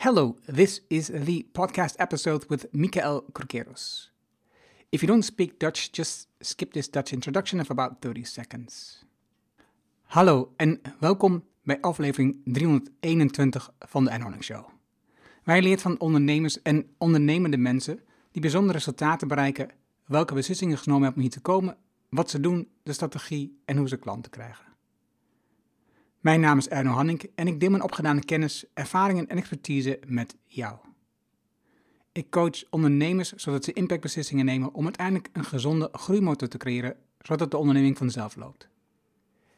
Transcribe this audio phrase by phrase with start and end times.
[0.00, 4.10] Hello, this is the podcast episode with Michael Krokeros.
[4.90, 9.04] If you don't speak Dutch, just skip this Dutch introduction of about 30 seconds.
[10.02, 14.68] Hallo en welkom bij aflevering 321 van de Enhoning Show.
[15.44, 18.00] Wij leert van ondernemers en ondernemende mensen
[18.32, 19.70] die bijzondere resultaten bereiken,
[20.06, 21.76] welke beslissingen genomen hebben om hier te komen,
[22.08, 24.67] wat ze doen, de strategie en hoe ze klanten krijgen.
[26.20, 30.36] Mijn naam is Erno Hanning en ik deel mijn opgedane kennis, ervaringen en expertise met
[30.46, 30.76] jou.
[32.12, 37.50] Ik coach ondernemers zodat ze impactbeslissingen nemen om uiteindelijk een gezonde groeimotor te creëren, zodat
[37.50, 38.68] de onderneming vanzelf loopt.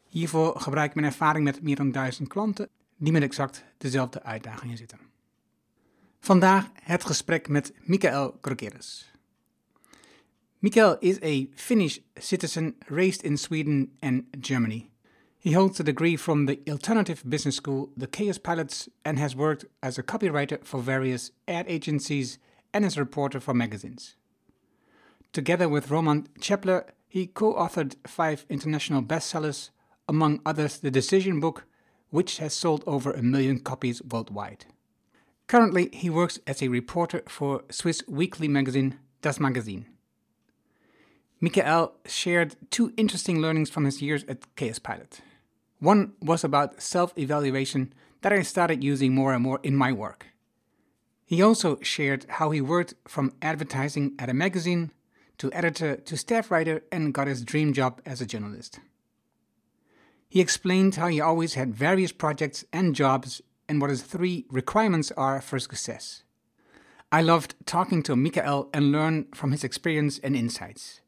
[0.08, 4.76] Hiervoor gebruik ik mijn ervaring met meer dan duizend klanten die met exact dezelfde uitdagingen
[4.76, 4.98] zitten.
[6.20, 9.10] Vandaag het gesprek met Mikael Krokeres.
[10.58, 14.88] Mikael is a Finnish citizen raised in Sweden and Germany.
[15.42, 19.96] He holds a degree from the alternative business school, the Kaospilots, and has worked as
[19.96, 22.38] a copywriter for various ad agencies
[22.74, 24.16] and as a reporter for magazines.
[25.32, 29.70] Together with Roman Tschäppeler, he co authored five international bestsellers,
[30.06, 31.64] among others, The Decision Book,
[32.10, 34.66] which has sold over a million copies worldwide.
[35.46, 39.86] Currently, he works as a reporter for Swiss weekly magazine Das Magazin.
[41.40, 45.20] Michael shared two interesting learnings from his years at Kaospilot.
[45.80, 50.26] One was about self evaluation that I started using more and more in my work.
[51.24, 54.92] He also shared how he worked from advertising at a magazine
[55.38, 58.78] to editor to staff writer and got his dream job as a journalist.
[60.28, 65.10] He explained how he always had various projects and jobs and what his three requirements
[65.12, 66.24] are for success.
[67.10, 71.00] I loved talking to Mikael and learn from his experience and insights.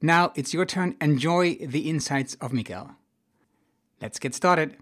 [0.00, 0.96] Now it's your turn.
[1.00, 2.96] Enjoy the insights of Mikael.
[4.02, 4.76] Let's get started.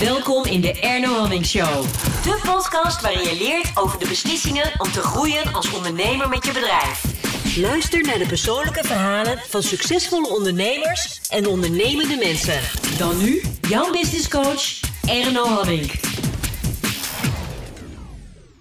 [0.00, 1.82] Welkom in de Erno Hamming Show.
[2.22, 6.52] De podcast waarin je leert over de beslissingen om te groeien als ondernemer met je
[6.52, 7.04] bedrijf.
[7.56, 12.60] Luister naar de persoonlijke verhalen van succesvolle ondernemers en ondernemende mensen.
[12.98, 15.92] Dan nu jouw business coach Erno Hamming.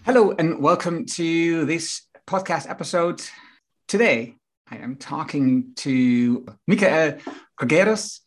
[0.01, 3.23] Hello and welcome to this podcast episode.
[3.85, 4.40] Today
[4.71, 7.17] I am talking to Mikael
[7.59, 8.21] Krogerus.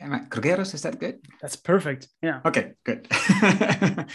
[0.00, 0.72] Am I Krogerus?
[0.72, 1.18] Is that good?
[1.42, 2.08] That's perfect.
[2.22, 2.40] Yeah.
[2.44, 3.06] Okay, good.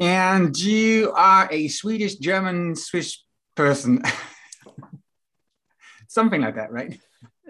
[0.00, 3.24] and you are a Swedish, German, Swiss
[3.56, 4.02] person.
[6.08, 6.96] Something like that, right?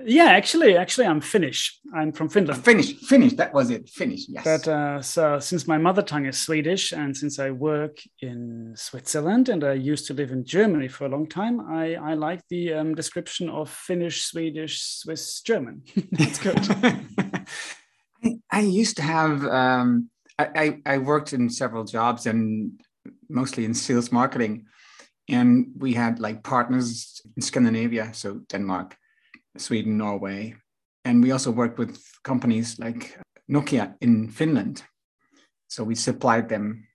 [0.04, 1.78] Yeah, actually, actually, I'm Finnish.
[1.94, 2.64] I'm from Finland.
[2.64, 3.34] Finnish, Finnish.
[3.34, 3.88] That was it.
[3.88, 4.26] Finnish.
[4.28, 4.44] Yes.
[4.44, 9.48] But uh, so since my mother tongue is Swedish, and since I work in Switzerland,
[9.48, 12.74] and I used to live in Germany for a long time, I I like the
[12.74, 15.82] um, description of Finnish, Swedish, Swiss, German.
[16.12, 16.58] That's good.
[18.24, 19.44] I, I, used to have.
[19.44, 22.80] Um, I, I I worked in several jobs and
[23.28, 24.66] mostly in sales marketing,
[25.28, 28.96] and we had like partners in Scandinavia, so Denmark
[29.56, 30.54] Sweden, Norway.
[31.04, 33.18] And we also worked with companies like
[33.50, 34.82] Nokia in Finland.
[35.68, 36.86] So we supplied them.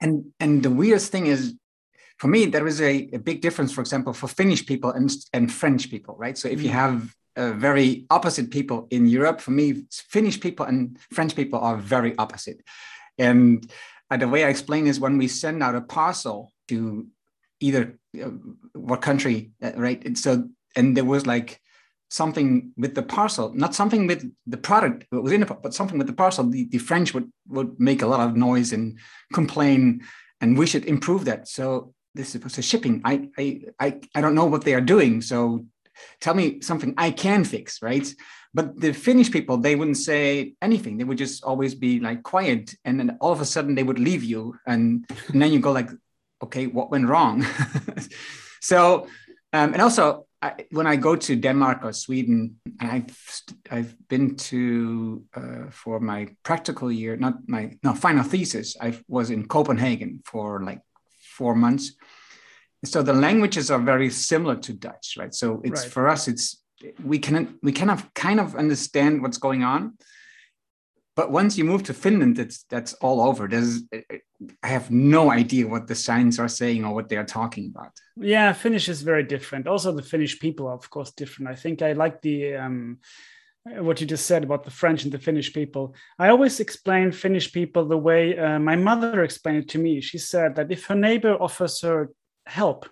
[0.00, 1.54] And, and the weirdest thing is,
[2.18, 5.52] for me, there is a, a big difference, for example, for Finnish people and, and
[5.52, 6.38] French people, right?
[6.38, 6.74] So if you mm.
[6.74, 11.76] have uh, very opposite people in Europe, for me, Finnish people and French people are
[11.76, 12.60] very opposite.
[13.18, 13.70] And
[14.10, 17.06] uh, the way I explain is when we send out a parcel to
[17.60, 18.30] either uh,
[18.72, 20.04] what country, uh, right?
[20.04, 21.60] And so and there was like
[22.10, 25.98] something with the parcel, not something with the product that was in it, but something
[25.98, 26.44] with the parcel.
[26.44, 28.98] The, the French would would make a lot of noise and
[29.32, 30.02] complain,
[30.40, 31.48] and we should improve that.
[31.48, 33.02] So this was a shipping.
[33.04, 35.20] I I I I don't know what they are doing.
[35.22, 35.66] So
[36.20, 38.06] tell me something I can fix, right?
[38.54, 40.96] But the Finnish people, they wouldn't say anything.
[40.96, 43.98] They would just always be like quiet, and then all of a sudden they would
[43.98, 45.90] leave you, and, and then you go like,
[46.40, 47.44] okay, what went wrong?
[48.60, 49.08] so,
[49.52, 55.24] um, and also I, when I go to Denmark or Sweden, I've I've been to
[55.34, 58.76] uh, for my practical year, not my no final thesis.
[58.78, 60.82] I was in Copenhagen for like
[61.38, 61.92] four months.
[62.84, 65.34] So the languages are very similar to Dutch, right?
[65.34, 65.92] So it's right.
[65.92, 66.62] for us, it's
[67.02, 69.96] we can we kind of kind of understand what's going on,
[71.16, 73.46] but once you move to Finland, it's that's all over.
[73.46, 73.82] There's
[74.62, 77.92] I have no idea what the signs are saying or what they are talking about.
[78.16, 79.68] Yeah, Finnish is very different.
[79.68, 81.50] Also, the Finnish people are of course different.
[81.50, 82.98] I think I like the um,
[83.64, 85.94] what you just said about the French and the Finnish people.
[86.18, 90.00] I always explain Finnish people the way uh, my mother explained it to me.
[90.00, 92.10] She said that if her neighbor offers her
[92.46, 92.86] help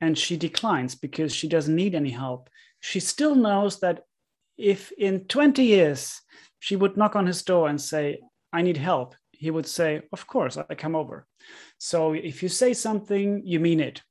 [0.00, 2.50] and she declines because she doesn't need any help,
[2.80, 4.02] she still knows that
[4.58, 6.20] if in 20 years
[6.58, 8.20] she would knock on his door and say,
[8.52, 9.14] I need help.
[9.32, 11.26] He would say, Of course, I come over.
[11.78, 14.02] So if you say something, you mean it.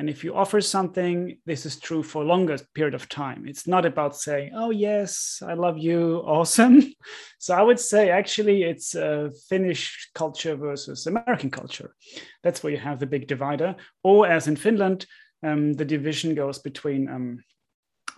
[0.00, 3.44] And if you offer something, this is true for a longer period of time.
[3.46, 6.94] It's not about saying, oh, yes, I love you, awesome.
[7.38, 11.94] So I would say actually it's a Finnish culture versus American culture.
[12.42, 13.76] That's where you have the big divider.
[14.02, 15.04] Or as in Finland,
[15.42, 17.44] um, the division goes between um,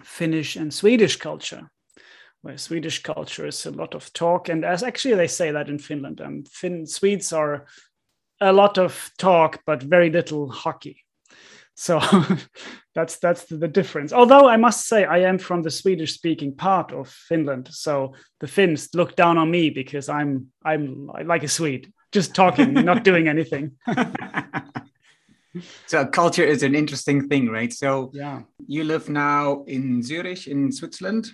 [0.05, 1.69] Finnish and Swedish culture.
[2.43, 5.79] Where Swedish culture is a lot of talk, and as actually they say that in
[5.79, 7.67] Finland, um, Fin- Swedes are
[8.41, 11.05] a lot of talk but very little hockey.
[11.75, 12.00] So
[12.94, 14.12] that's that's the difference.
[14.12, 18.47] Although i must say i am from the swedish speaking part of finland so the
[18.47, 23.29] finns look down on me because i'm i'm like a swede just talking not doing
[23.29, 23.73] anything.
[25.87, 27.71] So culture is an interesting thing right?
[27.71, 28.41] So yeah.
[28.67, 31.31] you live now in zurich in switzerland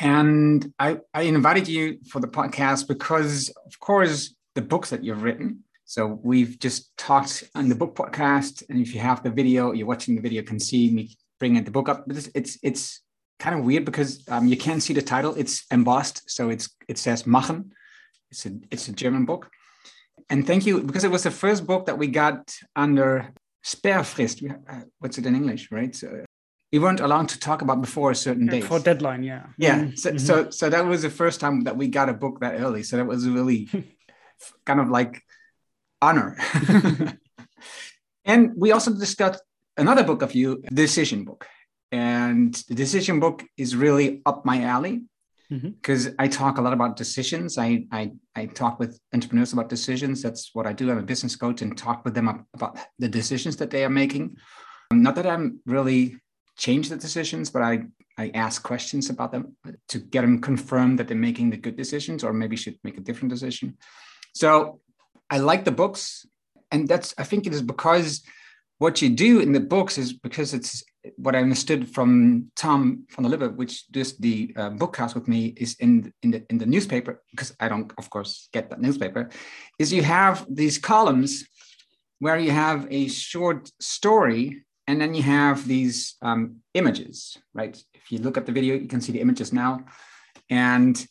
[0.00, 5.22] and i i invited you for the podcast because of course the books that you've
[5.22, 9.72] written so we've just talked on the book podcast, and if you have the video,
[9.72, 12.04] you're watching the video, can see me bringing the book up.
[12.06, 13.00] But it's it's, it's
[13.40, 15.34] kind of weird because um, you can't see the title.
[15.34, 17.72] It's embossed, so it's it says Machen.
[18.30, 19.50] It's a it's a German book.
[20.28, 23.34] And thank you because it was the first book that we got under
[23.66, 24.48] Sperrfrist.
[24.68, 25.92] Uh, what's it in English, right?
[25.92, 26.24] So
[26.72, 28.64] we weren't allowed to talk about before a certain date.
[28.64, 29.46] For deadline, yeah.
[29.58, 29.80] Yeah.
[29.80, 29.96] Mm-hmm.
[29.96, 30.18] So, mm-hmm.
[30.18, 32.82] so so that was the first time that we got a book that early.
[32.82, 33.68] So that was really
[34.66, 35.22] kind of like
[36.00, 36.36] honor.
[38.24, 39.42] and we also discussed
[39.76, 41.46] another book of you, Decision Book.
[41.92, 45.02] And the Decision Book is really up my alley
[45.48, 46.14] because mm-hmm.
[46.20, 47.58] I talk a lot about decisions.
[47.58, 50.22] I, I, I talk with entrepreneurs about decisions.
[50.22, 50.88] That's what I do.
[50.90, 54.36] I'm a business coach and talk with them about the decisions that they are making.
[54.92, 56.16] Not that I'm really
[56.60, 57.86] change the decisions, but I,
[58.18, 59.56] I ask questions about them
[59.88, 63.00] to get them confirmed that they're making the good decisions or maybe should make a
[63.00, 63.78] different decision.
[64.34, 64.80] So
[65.30, 66.26] I like the books,
[66.70, 68.22] and that's I think it is because
[68.78, 70.84] what you do in the books is because it's
[71.16, 75.54] what I understood from Tom van der Lubbe, which does the uh, bookcast with me,
[75.56, 79.30] is in in the in the newspaper because I don't, of course, get that newspaper.
[79.78, 81.44] Is you have these columns
[82.18, 87.80] where you have a short story and then you have these um, images, right?
[87.94, 89.84] If you look at the video, you can see the images now,
[90.50, 91.06] and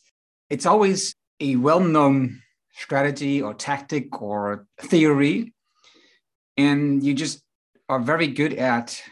[0.50, 2.42] it's always a well-known
[2.74, 5.54] strategy or tactic or theory.
[6.58, 7.42] And you just
[7.88, 9.02] are very good at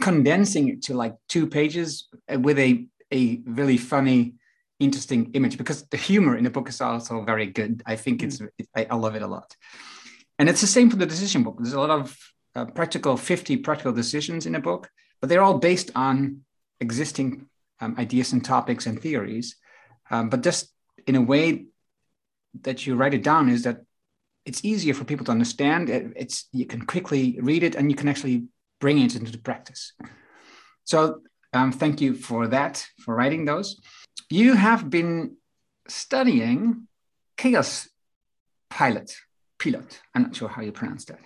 [0.00, 2.08] condensing it to like two pages
[2.38, 4.34] with a, a really funny,
[4.80, 7.82] interesting image because the humor in the book is also very good.
[7.84, 8.48] I think it's, mm.
[8.58, 9.54] it, I, I, love it a lot.
[10.38, 11.56] And it's the same for the decision book.
[11.58, 12.16] There's a lot of
[12.54, 14.90] uh, practical, 50 practical decisions in a book,
[15.20, 16.40] but they're all based on
[16.80, 17.46] existing
[17.80, 19.56] um, ideas and topics and theories,
[20.10, 20.72] um, but just
[21.06, 21.66] in a way
[22.62, 23.78] that you write it down is that
[24.44, 25.88] it's easier for people to understand.
[25.88, 28.46] It's you can quickly read it and you can actually
[28.80, 29.92] bring it into practice.
[30.84, 31.20] So
[31.52, 33.80] um, thank you for that, for writing those.
[34.30, 35.36] You have been
[35.88, 36.88] studying
[37.36, 37.88] chaos
[38.70, 39.14] pilot,
[39.58, 40.00] pilot.
[40.14, 41.20] I'm not sure how you pronounce that.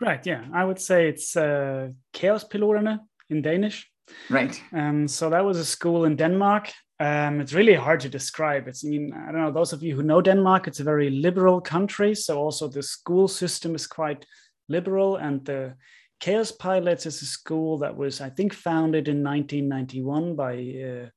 [0.00, 0.24] Right.
[0.26, 3.00] Yeah, I would say it's uh, Kaospiloterne
[3.30, 3.90] in Danish.
[4.30, 4.60] Right.
[4.72, 8.68] Um, so that was a school in Denmark um, it's really hard to describe.
[8.68, 11.10] It's, I mean, I don't know, those of you who know Denmark, it's a very
[11.10, 12.14] liberal country.
[12.14, 14.24] So also the school system is quite
[14.68, 15.16] liberal.
[15.16, 15.74] And the
[16.22, 21.10] Kaospilots is a school that was, I think, founded in 1991 by a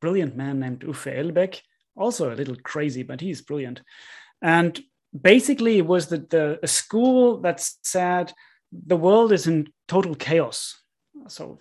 [0.00, 1.60] brilliant man named Uffe Elbæk.
[1.94, 3.82] Also a little crazy, but he's brilliant.
[4.40, 4.80] And
[5.22, 8.32] basically, it was the, the a school that said
[8.72, 10.80] the world is in total chaos.
[11.28, 11.60] So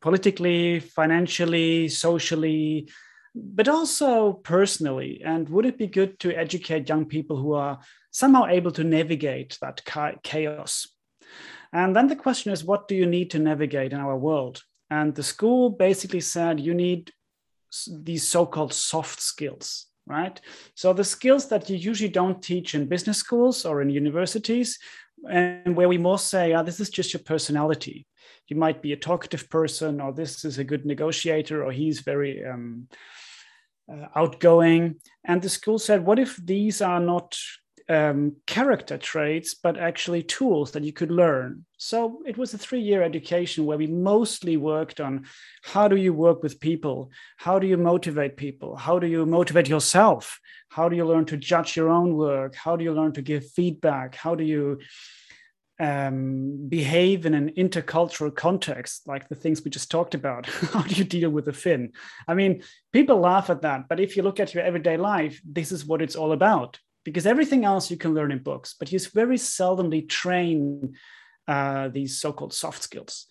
[0.00, 2.88] politically, financially, socially,
[3.34, 5.22] but also personally?
[5.24, 7.78] And would it be good to educate young people who are
[8.10, 9.82] somehow able to navigate that
[10.22, 10.88] chaos?
[11.72, 14.62] And then the question is, what do you need to navigate in our world?
[14.90, 17.12] And the school basically said you need
[17.88, 20.40] these so called soft skills, right?
[20.74, 24.78] So the skills that you usually don't teach in business schools or in universities,
[25.28, 28.06] and where we more say, oh, this is just your personality
[28.48, 32.44] You might be a talkative person or this is a good negotiator or he's very
[32.44, 32.88] um,
[33.92, 37.36] uh, outgoing and the school said what if these are not
[37.90, 43.02] um, character traits but actually tools that you could learn so it was a three-year
[43.02, 45.26] education where we mostly worked on
[45.64, 49.68] how do you work with people how do you motivate people how do you motivate
[49.68, 53.22] yourself how do you learn to judge your own work how do you learn to
[53.22, 54.78] give feedback how do you
[55.80, 60.44] um, behave in an intercultural context, like the things we just talked about.
[60.74, 61.92] How do you deal with a Finn?
[62.28, 65.72] I mean, people laugh at that, but if you look at your everyday life, this
[65.72, 66.78] is what it's all about.
[67.04, 70.94] Because everything else you can learn in books, but you very seldomly train
[71.48, 73.26] uh, these so-called soft skills.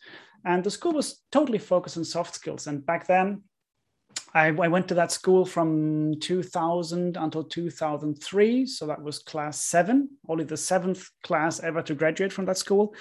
[0.46, 2.68] And the school was totally focused on soft skills.
[2.68, 3.44] And back then,
[4.34, 8.66] I, I, went to that school from 2000 until 2003.
[8.66, 12.96] So that was class seven, only the seventh class ever to graduate from that school.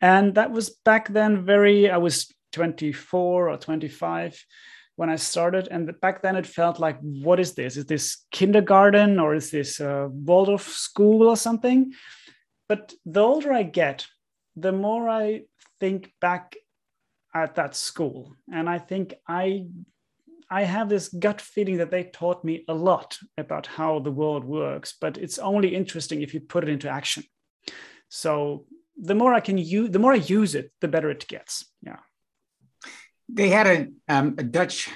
[0.00, 4.44] And that was back then very, I was 24 or 25
[5.00, 5.66] when I started.
[5.70, 7.78] And back then it felt like, what is this?
[7.78, 11.94] Is this kindergarten or is this a Waldorf school or something?
[12.68, 14.06] But the older I get,
[14.56, 15.44] the more I
[15.80, 16.54] think back
[17.34, 18.36] at that school.
[18.52, 19.68] And I think I
[20.50, 24.44] I have this gut feeling that they taught me a lot about how the world
[24.44, 27.22] works, but it's only interesting if you put it into action.
[28.08, 28.66] So
[28.96, 31.64] the more I can use, the more I use it, the better it gets.
[31.80, 32.00] Yeah.
[33.32, 34.88] They had a, um, a Dutch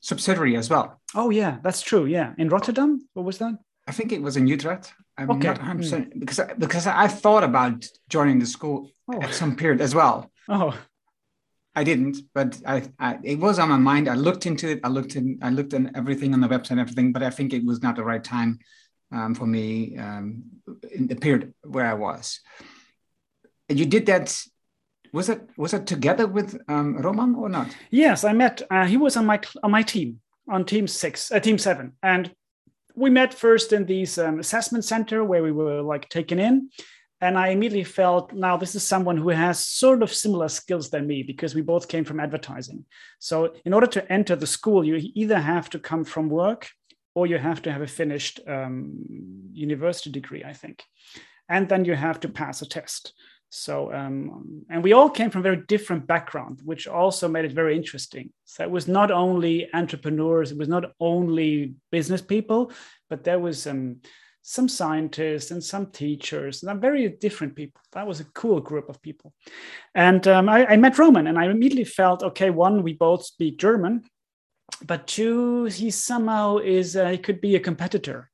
[0.00, 1.00] subsidiary as well.
[1.14, 2.06] Oh yeah, that's true.
[2.06, 3.08] Yeah, in Rotterdam.
[3.14, 3.54] What was that?
[3.86, 4.92] I think it was in Utrecht.
[5.18, 5.48] I'm okay.
[5.48, 6.20] not 100 percent mm.
[6.20, 9.20] because because I thought about joining the school oh.
[9.22, 10.30] at some period as well.
[10.48, 10.76] Oh,
[11.74, 14.08] I didn't, but I, I, it was on my mind.
[14.08, 14.80] I looked into it.
[14.84, 15.38] I looked in.
[15.42, 17.12] I looked in everything on the website, and everything.
[17.12, 18.58] But I think it was not the right time
[19.10, 20.44] um, for me um,
[20.92, 22.40] in the period where I was.
[23.68, 24.36] You did that.
[25.12, 27.68] Was it was it together with um, Roman or not?
[27.90, 28.62] Yes, I met.
[28.70, 32.34] Uh, he was on my on my team on team six, uh, team seven, and
[32.94, 36.68] we met first in this um, assessment center where we were like taken in
[37.22, 41.06] and I immediately felt now this is someone who has sort of similar skills than
[41.06, 42.84] me because we both came from advertising.
[43.20, 46.68] So, in order to enter the school, you either have to come from work
[47.14, 49.04] or you have to have a finished um,
[49.52, 50.82] university degree, I think.
[51.48, 53.12] And then you have to pass a test.
[53.54, 57.76] So, um, and we all came from very different background, which also made it very
[57.76, 58.32] interesting.
[58.46, 62.72] So it was not only entrepreneurs, it was not only business people,
[63.10, 63.98] but there was um,
[64.40, 67.78] some scientists and some teachers and very different people.
[67.92, 69.34] That was a cool group of people.
[69.94, 73.58] And um, I, I, met Roman and I immediately felt, okay, one, we both speak
[73.58, 74.04] German,
[74.82, 78.30] but two, he somehow is, uh, he could be a competitor.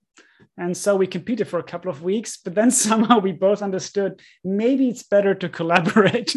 [0.58, 4.20] And so we competed for a couple of weeks, but then somehow we both understood
[4.44, 6.36] maybe it's better to collaborate.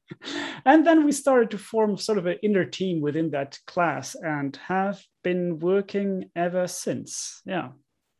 [0.64, 4.56] and then we started to form sort of an inner team within that class and
[4.56, 7.40] have been working ever since.
[7.44, 7.70] Yeah.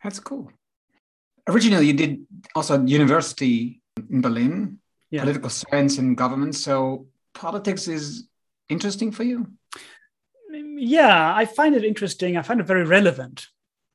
[0.02, 0.50] That's cool
[1.48, 3.80] originally you did also university
[4.10, 4.78] in Berlin,
[5.10, 5.22] yeah.
[5.22, 6.54] political science and government.
[6.54, 8.28] So politics is
[8.68, 9.46] interesting for you.
[10.50, 12.36] Yeah, I find it interesting.
[12.36, 13.46] I find it very relevant,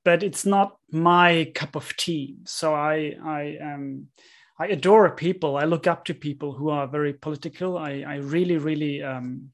[0.08, 2.38] but it's not my cup of tea.
[2.46, 4.08] So I, I, um,
[4.58, 5.58] I adore people.
[5.58, 7.78] I look up to people who are very political.
[7.78, 9.50] I, I really, really um,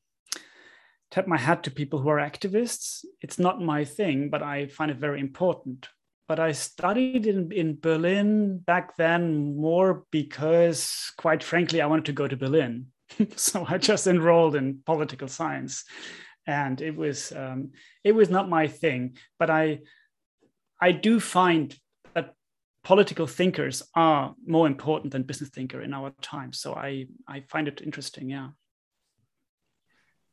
[1.09, 3.03] tap my hat to people who are activists.
[3.19, 5.87] It's not my thing, but I find it very important
[6.27, 12.13] but I studied in, in Berlin back then more because, quite frankly, I wanted to
[12.13, 12.87] go to Berlin.
[13.35, 15.83] so I just enrolled in political science,
[16.47, 17.71] and it was um,
[18.05, 19.17] it was not my thing.
[19.37, 19.81] But I
[20.83, 21.73] I do find
[22.13, 22.33] that
[22.83, 26.51] political thinkers are more important than business thinker in our time.
[26.51, 28.29] So I I find it interesting.
[28.29, 28.49] Yeah,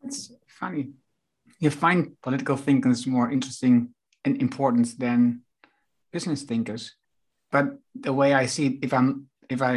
[0.03, 0.91] it's funny.
[1.61, 5.43] You find political thinkers more interesting and important than
[6.13, 6.97] business thinkers.
[7.53, 9.75] But the way I see it, if I'm if I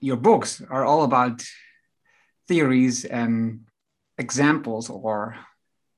[0.00, 1.46] your books are all about
[2.48, 3.68] theories and
[4.18, 5.36] examples or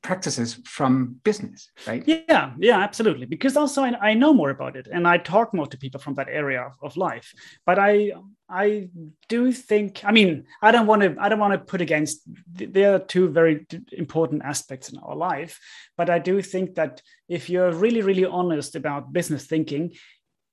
[0.05, 2.05] practices from business, right?
[2.07, 3.25] Yeah, yeah, absolutely.
[3.25, 6.15] Because also I, I, know more about it and I talk more to people from
[6.15, 7.33] that area of, of life.
[7.65, 8.13] But I
[8.49, 8.91] I
[9.31, 12.21] do think I mean I don't want to I don't want to put against
[12.53, 15.59] there are two very important aspects in our life.
[15.97, 19.95] But I do think that if you're really really honest about business thinking,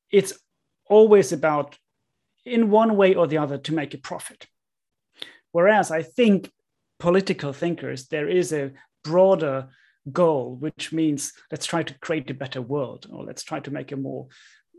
[0.10, 0.34] it's
[0.89, 1.77] always about
[2.46, 4.48] in one way or the other to make a profit.
[5.51, 6.50] Whereas I think
[7.00, 8.72] political thinkers, there is a
[9.03, 9.70] broader
[10.12, 13.91] goal, which means let's try to create a better world or let's try to make
[13.91, 14.27] a more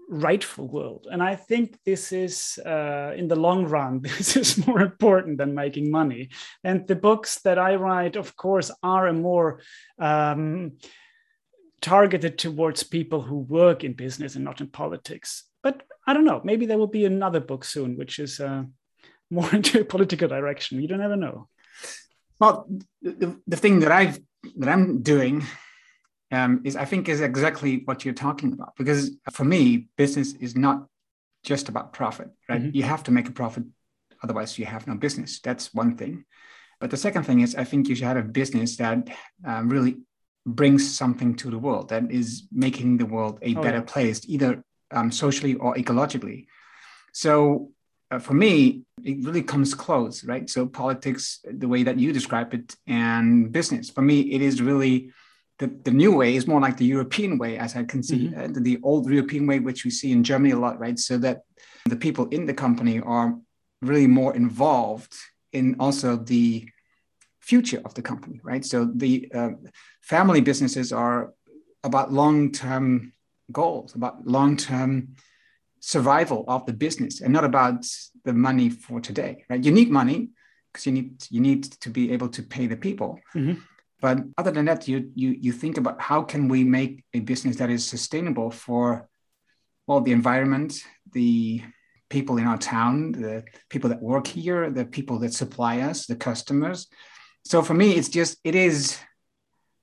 [0.09, 1.07] rightful world.
[1.11, 5.55] And I think this is, uh, in the long run, this is more important than
[5.55, 6.31] making money.
[6.64, 9.61] And the books that I write, of course, are a more
[9.99, 10.73] um,
[11.81, 15.45] targeted towards people who work in business and not in politics.
[15.62, 18.64] But I don't know, maybe there will be another book soon, which is uh,
[19.31, 20.81] more into a political direction.
[20.81, 21.49] You don't ever know.
[22.42, 22.66] Well,
[23.00, 24.18] the, the thing that I've
[24.56, 25.44] that I'm doing
[26.32, 30.56] um, is I think is exactly what you're talking about because for me, business is
[30.56, 30.88] not
[31.44, 32.61] just about profit, right?
[32.61, 32.76] Mm-hmm.
[32.76, 33.62] You have to make a profit,
[34.25, 35.38] otherwise you have no business.
[35.38, 36.25] That's one thing.
[36.80, 39.08] But the second thing is, I think you should have a business that
[39.46, 39.99] um, really
[40.44, 43.92] brings something to the world, that is making the world a oh, better yeah.
[43.94, 46.46] place, either um, socially or ecologically.
[47.12, 47.70] So
[48.11, 50.49] uh, for me, it really comes close, right?
[50.49, 53.90] So politics, the way that you describe it, and business.
[53.90, 55.12] For me, it is really
[55.59, 58.56] the, the new way is more like the European way, as I can see, mm-hmm.
[58.56, 60.99] uh, the old European way, which we see in Germany a lot, right?
[60.99, 61.42] So that
[61.87, 63.38] the people in the company are
[63.80, 65.14] really more involved
[65.52, 66.68] in also the
[67.40, 68.64] future of the company, right?
[68.64, 69.50] So the uh,
[70.00, 71.32] family businesses are
[71.85, 73.12] about long-term
[73.50, 75.16] goals, about long-term
[75.83, 77.85] survival of the business, and not about
[78.25, 79.62] the money for today, right?
[79.62, 80.31] You need money
[80.73, 83.19] because you need you need to be able to pay the people.
[83.35, 83.61] Mm-hmm.
[84.01, 87.57] But other than that, you you you think about how can we make a business
[87.57, 89.09] that is sustainable for
[89.87, 91.62] well the environment, the
[92.09, 96.17] people in our town, the people that work here, the people that supply us, the
[96.17, 96.87] customers.
[97.45, 98.99] So for me, it's just it is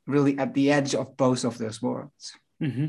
[0.08, 2.34] really at the edge of both of those worlds.
[2.64, 2.88] Mm-hmm.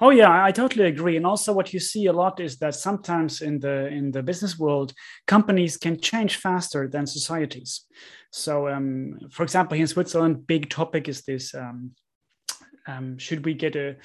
[0.00, 1.16] Oh yeah, I totally agree.
[1.16, 4.58] And also, what you see a lot is that sometimes in the in the business
[4.58, 4.92] world,
[5.26, 7.86] companies can change faster than societies.
[8.32, 11.92] So, um, for example, here in Switzerland, big topic is this: um,
[12.86, 13.96] um, should we get a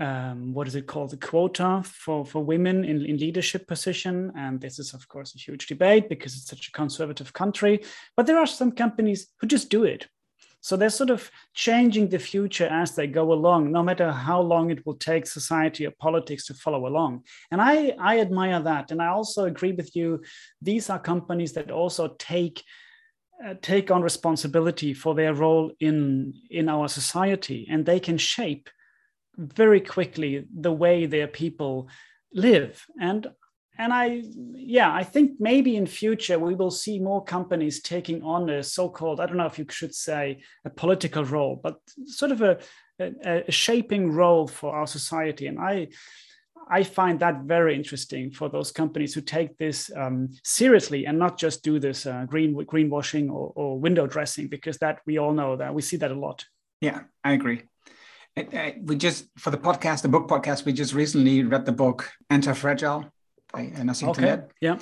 [0.00, 4.32] um, what is it called a quota for for women in, in leadership position?
[4.36, 7.84] And this is, of course, a huge debate because it's such a conservative country.
[8.16, 10.08] But there are some companies who just do it
[10.64, 14.70] so they're sort of changing the future as they go along, no matter how long
[14.70, 17.24] it will take society or politics to follow along.
[17.50, 18.90] And I, I admire that.
[18.90, 20.22] And I also agree with you.
[20.62, 22.64] These are companies that also take
[23.44, 28.70] uh, take on responsibility for their role in in our society and they can shape
[29.36, 31.88] very quickly the way their people
[32.32, 33.26] live and
[33.78, 34.22] and i
[34.54, 39.20] yeah i think maybe in future we will see more companies taking on a so-called
[39.20, 42.58] i don't know if you should say a political role but sort of a,
[43.00, 45.88] a, a shaping role for our society and i
[46.68, 51.38] I find that very interesting for those companies who take this um, seriously and not
[51.38, 55.56] just do this uh, green greenwashing or, or, window dressing, because that we all know
[55.56, 56.46] that we see that a lot.
[56.80, 57.62] Yeah, I agree.
[58.82, 63.12] we just for the podcast, the book podcast, we just recently read the book Anti-Fragile
[63.54, 64.42] Nassim okay.
[64.60, 64.78] Yeah.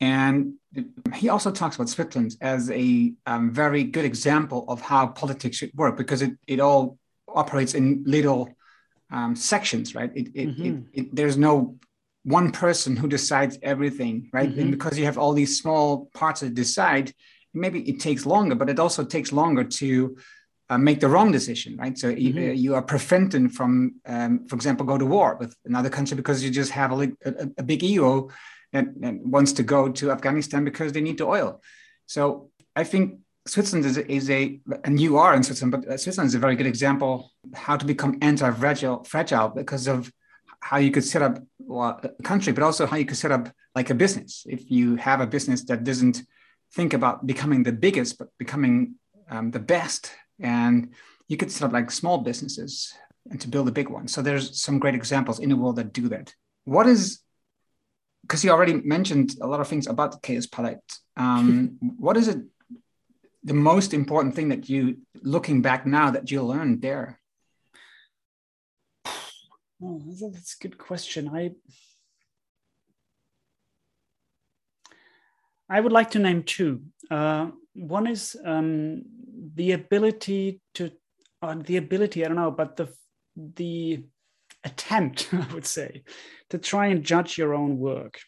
[0.00, 0.54] And
[1.14, 5.72] he also talks about Switzerland as a um, very good example of how politics should
[5.74, 6.98] work because it, it all
[7.28, 8.50] operates in little
[9.10, 10.10] um, sections, right?
[10.14, 10.80] It, it, mm-hmm.
[10.92, 11.78] it, there's no
[12.24, 14.50] one person who decides everything, right?
[14.50, 14.60] Mm-hmm.
[14.60, 17.12] And because you have all these small parts that decide,
[17.54, 20.16] maybe it takes longer, but it also takes longer to
[20.68, 21.96] uh, make the wrong decision, right?
[21.96, 22.38] So mm-hmm.
[22.38, 26.42] you, you, are prevented from, um, for example, go to war with another country because
[26.42, 28.30] you just have a, a, a big ego
[28.72, 31.62] that, that, wants to go to Afghanistan because they need the oil.
[32.06, 36.34] So I think Switzerland is, is a, and you are in Switzerland, but Switzerland is
[36.34, 40.10] a very good example how to become anti-fragile fragile because of
[40.60, 43.52] how you could set up well, a country, but also how you could set up
[43.76, 44.44] like a business.
[44.48, 46.22] If you have a business that doesn't
[46.72, 48.96] think about becoming the biggest, but becoming
[49.30, 50.90] um, the best and
[51.28, 52.94] you could set up like small businesses
[53.30, 54.08] and to build a big one.
[54.08, 56.34] So there's some great examples in the world that do that.
[56.64, 57.20] What is
[58.22, 60.98] because you already mentioned a lot of things about the Chaos Palette.
[61.16, 62.38] Um, what is it
[63.44, 67.20] the most important thing that you looking back now that you learned there?
[69.80, 71.28] Oh, that's a good question.
[71.28, 71.52] I
[75.68, 76.82] I would like to name two.
[77.10, 79.02] Uh, one is um,
[79.54, 80.90] the ability to,
[81.42, 82.88] uh, the ability, I don't know, but the,
[83.36, 84.04] the
[84.64, 86.02] attempt, I would say,
[86.50, 88.18] to try and judge your own work.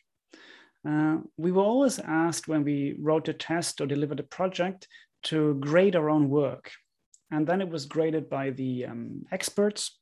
[0.89, 4.87] Uh, we were always asked when we wrote a test or delivered a project
[5.25, 6.71] to grade our own work.
[7.31, 9.99] And then it was graded by the um, experts.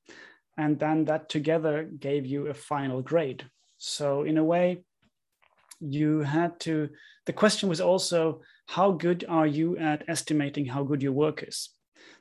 [0.56, 3.44] And then that together gave you a final grade.
[3.78, 4.84] So, in a way,
[5.80, 6.88] you had to,
[7.26, 11.70] the question was also how good are you at estimating how good your work is?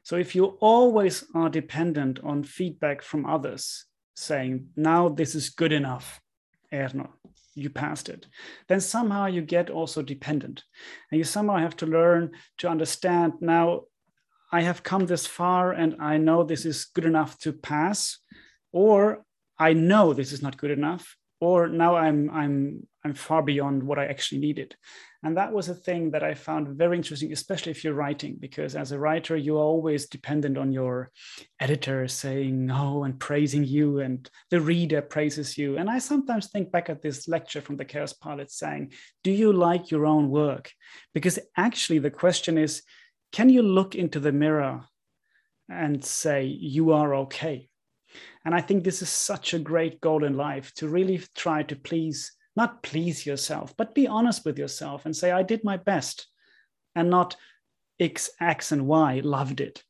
[0.03, 5.71] So if you always are dependent on feedback from others saying, now this is good
[5.71, 6.21] enough,
[6.71, 7.09] Erno,
[7.55, 8.27] you passed it,
[8.67, 10.63] then somehow you get also dependent.
[11.09, 13.81] And you somehow have to learn to understand now
[14.51, 18.19] I have come this far and I know this is good enough to pass,
[18.71, 19.25] or
[19.57, 23.99] I know this is not good enough, or now I'm I'm I'm far beyond what
[23.99, 24.75] I actually needed.
[25.25, 28.75] And that was a thing that I found very interesting, especially if you're writing, because
[28.75, 31.09] as a writer, you're always dependent on your
[31.59, 35.79] editor saying no and praising you, and the reader praises you.
[35.79, 39.89] And I sometimes think back at this lecture from the Kaospilot saying, Do you like
[39.89, 40.71] your own work?
[41.11, 42.83] Because actually, the question is,
[43.31, 44.83] can you look into the mirror
[45.67, 47.67] and say, You are okay?
[48.45, 51.75] And I think this is such a great goal in life to really try to
[51.75, 56.27] please not please yourself, but be honest with yourself and say, I did my best,
[56.95, 57.35] and not
[57.99, 59.83] X, X, and Y loved it.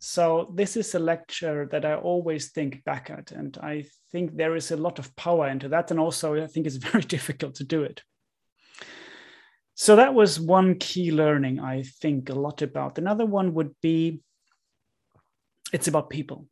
[0.00, 3.32] So, this is a lecture that I always think back at.
[3.32, 5.90] And I think there is a lot of power into that.
[5.90, 8.02] And also, I think it's very difficult to do it.
[9.74, 12.98] So, that was one key learning I think a lot about.
[12.98, 14.22] Another one would be
[15.72, 16.46] it's about people.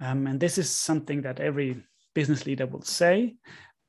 [0.00, 1.82] Um, and this is something that every
[2.14, 3.36] business leader will say,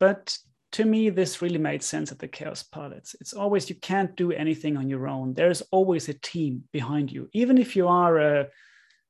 [0.01, 0.35] but
[0.71, 3.15] to me, this really made sense at the Kaospilots.
[3.21, 5.35] It's always you can't do anything on your own.
[5.35, 7.29] There's always a team behind you.
[7.33, 8.47] Even if you are a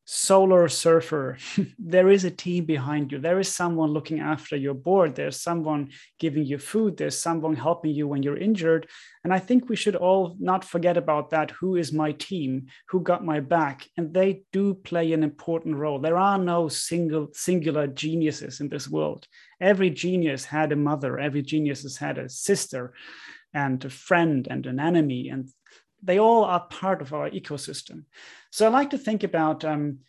[0.06, 1.38] solar surfer,
[1.80, 3.20] there is a team behind you.
[3.20, 5.16] There is someone looking after your board.
[5.16, 6.98] There's someone giving you food.
[6.98, 8.88] There's someone helping you when you're injured.
[9.24, 11.52] And I think we should all not forget about that.
[11.52, 12.68] Who is my team?
[12.90, 13.88] Who got my back?
[13.98, 16.00] And they do play an important role.
[16.00, 19.28] There are no single singular geniuses in this world.
[19.60, 21.20] Every genius had a mother.
[21.20, 22.94] Every genius has had a sister
[23.54, 25.50] and a friend and an enemy and
[26.02, 28.06] they all are part of our ecosystem.
[28.52, 30.00] So I like to think about um,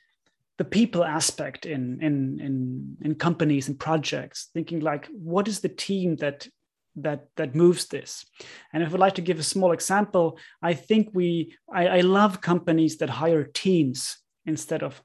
[0.58, 5.68] the people aspect in, in, in, in companies and projects, thinking like, what is the
[5.68, 6.48] team that
[6.96, 8.26] that that moves this
[8.74, 12.42] and if i'd like to give a small example i think we I, I, love
[12.42, 15.02] companies that hire teams instead of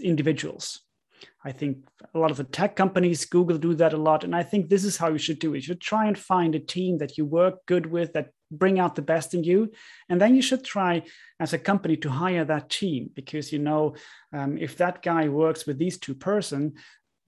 [0.00, 0.82] individuals
[1.44, 1.78] i think
[2.14, 4.84] a lot of the tech companies google do that a lot and i think this
[4.84, 5.56] is how you should do it.
[5.56, 8.94] You should try and find a team that you work good with that bring out
[8.94, 9.72] the best in you
[10.08, 11.02] and then you should try
[11.40, 13.94] as a company to hire that team because you know
[14.32, 16.74] um, if that guy works with these two person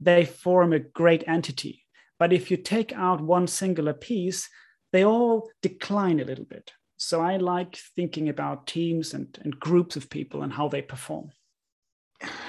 [0.01, 1.85] they form a great entity.
[2.21, 4.49] But if you take out one singular piece
[4.93, 6.73] they all decline a little bit.
[6.97, 11.31] So i like thinking about teams and, and groups of people and how they perform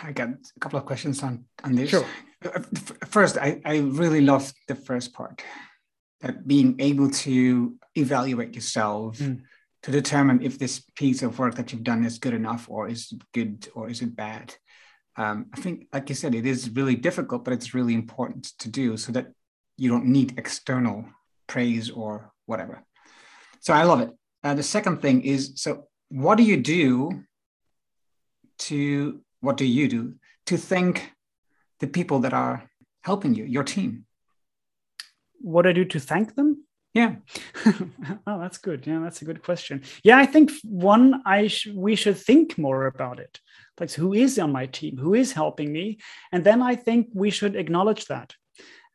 [0.04, 2.06] i got a couple of questions on on this sure.
[3.08, 5.44] First i i really love the first part
[6.22, 9.42] that being able to evaluate yourself mm.
[9.84, 13.14] to determine if this piece of work that you've done is good enough or is
[13.34, 14.56] good or is it bad.
[15.16, 18.70] Um, I think, like you said, it is really difficult, but it's really important to
[18.70, 19.28] do so that
[19.78, 21.06] you don't need external
[21.48, 22.84] praise or whatever.
[23.62, 24.12] So I love it.
[24.44, 27.24] Uh, the second thing is so, what do you do
[28.60, 30.16] to, what do you do
[30.48, 31.14] to thank
[31.80, 32.70] the people that are
[33.04, 34.06] helping you, your team?
[35.42, 36.66] what I do to thank them?
[36.94, 37.16] Yeah.
[38.28, 38.86] oh, that's good.
[38.88, 39.84] Yeah, that's a good question.
[40.04, 43.40] Yeah, I think one, I sh- we should think more about it.
[43.80, 44.98] Like, who is on my team?
[44.98, 46.00] Who is helping me?
[46.32, 48.34] And then I think we should acknowledge that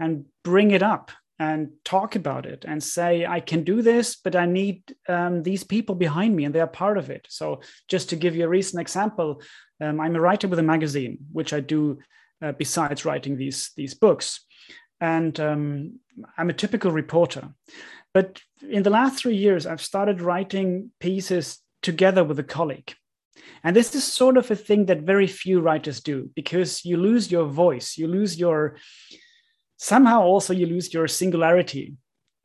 [0.00, 4.36] and bring it up and talk about it and say, I can do this, but
[4.36, 7.26] I need um, these people behind me and they are part of it.
[7.30, 9.40] So, just to give you a recent example,
[9.84, 11.98] um, I'm a writer with a magazine, which I do
[12.42, 14.40] uh, besides writing these, these books
[15.00, 15.98] and um,
[16.38, 17.48] I'm a typical reporter.
[18.12, 22.94] But in the last three years, I've started writing pieces together with a colleague.
[23.62, 27.30] And this is sort of a thing that very few writers do because you lose
[27.30, 28.76] your voice, you lose your,
[29.76, 31.94] somehow also you lose your singularity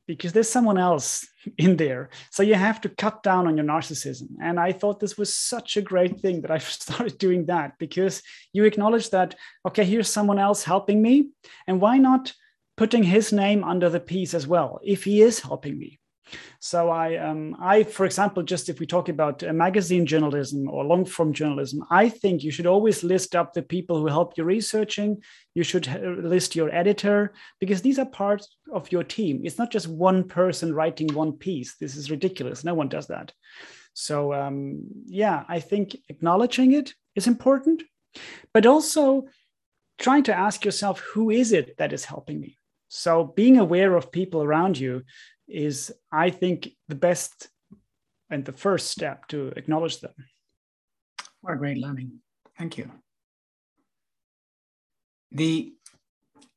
[0.08, 2.10] because there's someone else in there.
[2.32, 4.30] So you have to cut down on your narcissism.
[4.42, 8.22] And I thought this was such a great thing that I started doing that because
[8.54, 9.36] you acknowledge that,
[9.68, 11.30] okay, here's someone else helping me.
[11.68, 12.34] And why not
[12.78, 15.99] putting his name under the piece as well if he is helping me?
[16.60, 20.84] So I, um, I, for example, just if we talk about uh, magazine journalism or
[20.84, 24.44] long form journalism, I think you should always list up the people who help you
[24.44, 25.22] researching.
[25.56, 25.88] You should
[26.24, 29.42] list your editor because these are parts of your team.
[29.44, 31.76] It's not just one person writing one piece.
[31.78, 32.64] This is ridiculous.
[32.64, 33.34] No one does that.
[33.94, 37.84] So um, yeah, I think acknowledging it is important,
[38.54, 39.26] but also
[39.98, 42.58] trying to ask yourself, who is it that is helping me?
[42.88, 45.04] So being aware of people around you
[45.50, 47.50] is, I think, the best
[48.30, 50.14] and the first step to acknowledge them.
[51.42, 52.20] What a great learning.
[52.58, 52.92] Thank you.
[55.32, 55.74] The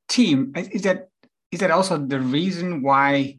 [0.09, 1.09] team, is that
[1.50, 3.38] is that also the reason why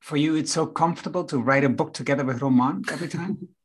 [0.00, 3.48] for you it's so comfortable to write a book together with Roman every time?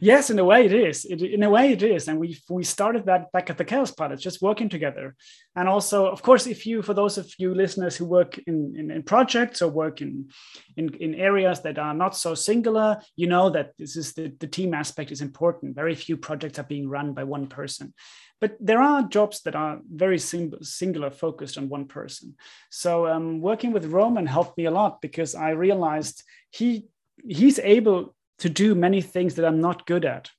[0.00, 1.04] yes, in a way it is.
[1.04, 4.20] It, in a way it is, and we we started that back at the Kaospilots,
[4.20, 5.14] just working together.
[5.54, 8.90] And also, of course, if you, for those of you listeners who work in in,
[8.90, 10.30] in projects or work in,
[10.76, 14.46] in in areas that are not so singular, you know that this is the the
[14.46, 15.74] team aspect is important.
[15.74, 17.94] Very few projects are being run by one person,
[18.40, 22.34] but there are jobs that are very singular, focused on one person.
[22.70, 26.88] So um, working with Roman helped me a lot because I realized he
[27.28, 30.30] he's able to do many things that I'm not good at.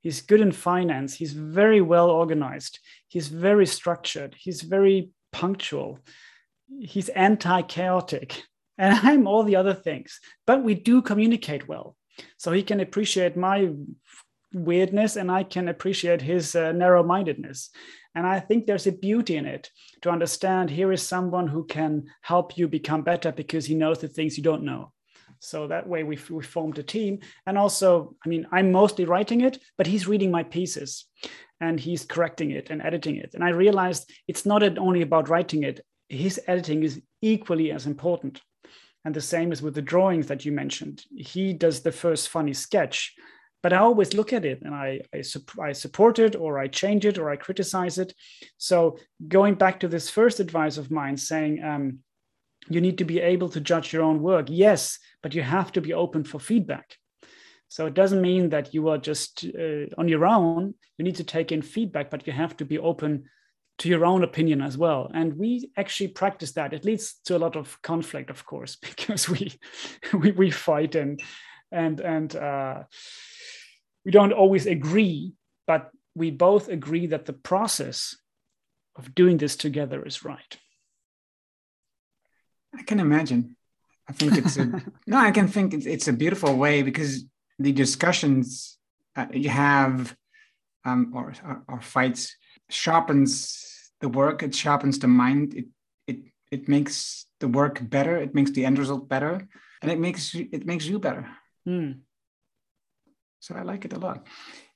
[0.00, 1.14] He's good in finance.
[1.14, 2.78] He's very well organized.
[3.08, 4.36] He's very structured.
[4.38, 5.98] He's very punctual.
[6.80, 8.42] He's anti chaotic.
[8.76, 10.18] And I'm all the other things.
[10.48, 11.94] But we do communicate well.
[12.38, 13.70] So he can appreciate my
[14.52, 17.70] weirdness and I can appreciate his uh, narrow mindedness.
[18.16, 19.70] And I think there's a beauty in it
[20.02, 24.08] to understand here is someone who can help you become better because he knows the
[24.08, 24.92] things you don't know.
[25.40, 27.20] So that way we, we formed a team.
[27.46, 31.06] And also, I mean, I'm mostly writing it, but he's reading my pieces
[31.60, 33.34] and he's correcting it and editing it.
[33.34, 38.40] And I realized it's not only about writing it, his editing is equally as important.
[39.04, 41.04] And the same is with the drawings that you mentioned.
[41.14, 43.14] He does the first funny sketch,
[43.62, 45.22] but I always look at it and I, I,
[45.62, 48.14] I, support it or I change it or I criticize it.
[48.56, 51.98] So going back to this first advice of mine saying, um,
[52.68, 54.46] you need to be able to judge your own work.
[54.48, 56.96] Yes, but you have to be open for feedback.
[57.68, 60.74] So it doesn't mean that you are just uh, on your own.
[60.96, 63.24] You need to take in feedback, but you have to be open
[63.78, 65.10] to your own opinion as well.
[65.12, 66.72] And we actually practice that.
[66.72, 69.58] It leads to a lot of conflict, of course, because we
[70.12, 71.20] we, we fight and
[71.72, 72.84] and and uh,
[74.04, 75.32] we don't always agree,
[75.66, 78.16] but we both agree that the process
[78.96, 80.58] of doing this together is right.
[82.78, 83.56] I can imagine.
[84.08, 84.66] I think it's a
[85.06, 85.18] no.
[85.18, 87.24] I can think it's, it's a beautiful way because
[87.58, 88.78] the discussions
[89.16, 90.16] uh, you have
[90.84, 92.36] um, or, or, or fights
[92.68, 94.42] sharpens the work.
[94.42, 95.54] It sharpens the mind.
[95.54, 95.66] It
[96.06, 96.18] it
[96.50, 98.16] it makes the work better.
[98.16, 99.46] It makes the end result better,
[99.82, 101.28] and it makes it makes you better.
[101.66, 102.00] Mm.
[103.40, 104.26] So I like it a lot.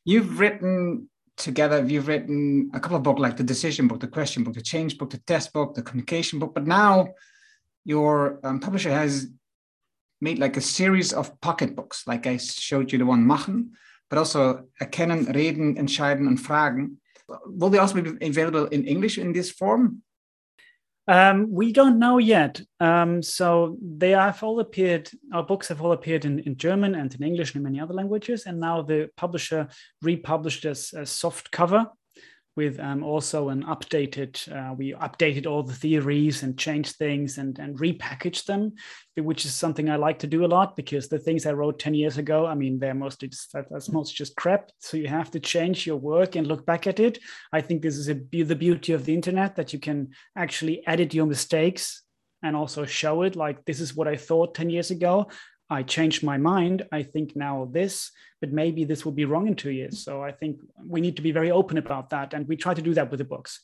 [0.04, 1.84] You've written together.
[1.84, 4.98] You've written a couple of books like the decision book, the question book, the change
[4.98, 6.54] book, the test book, the communication book.
[6.54, 7.08] But now
[7.84, 9.28] your um, publisher has
[10.20, 13.72] made like a series of pocket books, like I showed you the one Machen,
[14.10, 16.96] but also Erkennen, Reden, Entscheiden, and Fragen.
[17.46, 20.02] Will they also be available in English in this form?
[21.06, 22.60] Um, we don't know yet.
[22.80, 27.14] Um, so they have all appeared, our books have all appeared in, in German and
[27.14, 28.44] in English and in many other languages.
[28.44, 29.68] And now the publisher
[30.02, 31.86] republished as a soft cover
[32.58, 37.56] with um, also an updated, uh, we updated all the theories and changed things and,
[37.60, 38.72] and repackaged them,
[39.16, 41.94] which is something I like to do a lot because the things I wrote 10
[41.94, 44.70] years ago, I mean, they're mostly just, that's mostly just crap.
[44.80, 47.20] So you have to change your work and look back at it.
[47.52, 51.14] I think this is a, the beauty of the internet that you can actually edit
[51.14, 52.02] your mistakes
[52.42, 55.28] and also show it like this is what I thought 10 years ago.
[55.70, 56.86] I changed my mind.
[56.92, 60.02] I think now this, but maybe this will be wrong in two years.
[60.02, 62.34] So I think we need to be very open about that.
[62.34, 63.60] And we try to do that with the books.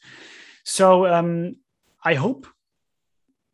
[0.64, 1.57] So um,
[2.05, 2.47] I hope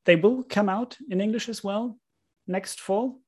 [0.05, 1.99] they will come out in English as well
[2.47, 3.21] next fall.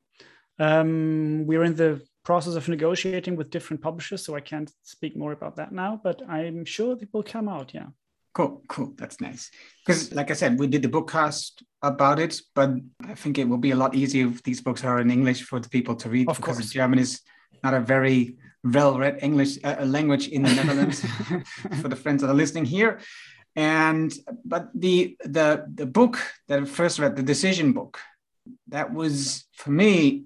[0.59, 5.33] Um, we're in the process of negotiating with different publishers, so I can't speak more
[5.33, 7.73] about that now, but I'm sure they will come out.
[7.75, 7.89] Yeah.
[8.35, 8.95] Cool, cool.
[8.97, 9.51] That's nice.
[9.85, 12.71] Because, like I said, we did the bookcast about it, but
[13.05, 15.61] I think it will be a lot easier if these books are in English for
[15.61, 16.29] the people to read.
[16.29, 16.71] Of because course.
[16.71, 17.21] German is
[17.63, 21.01] not a very well-read English uh, language in the Netherlands
[21.83, 23.01] for the friends that are listening here.
[23.55, 24.11] And
[24.47, 26.19] but the the the book
[26.49, 27.99] that I first read, the decision book,
[28.69, 30.25] that was for me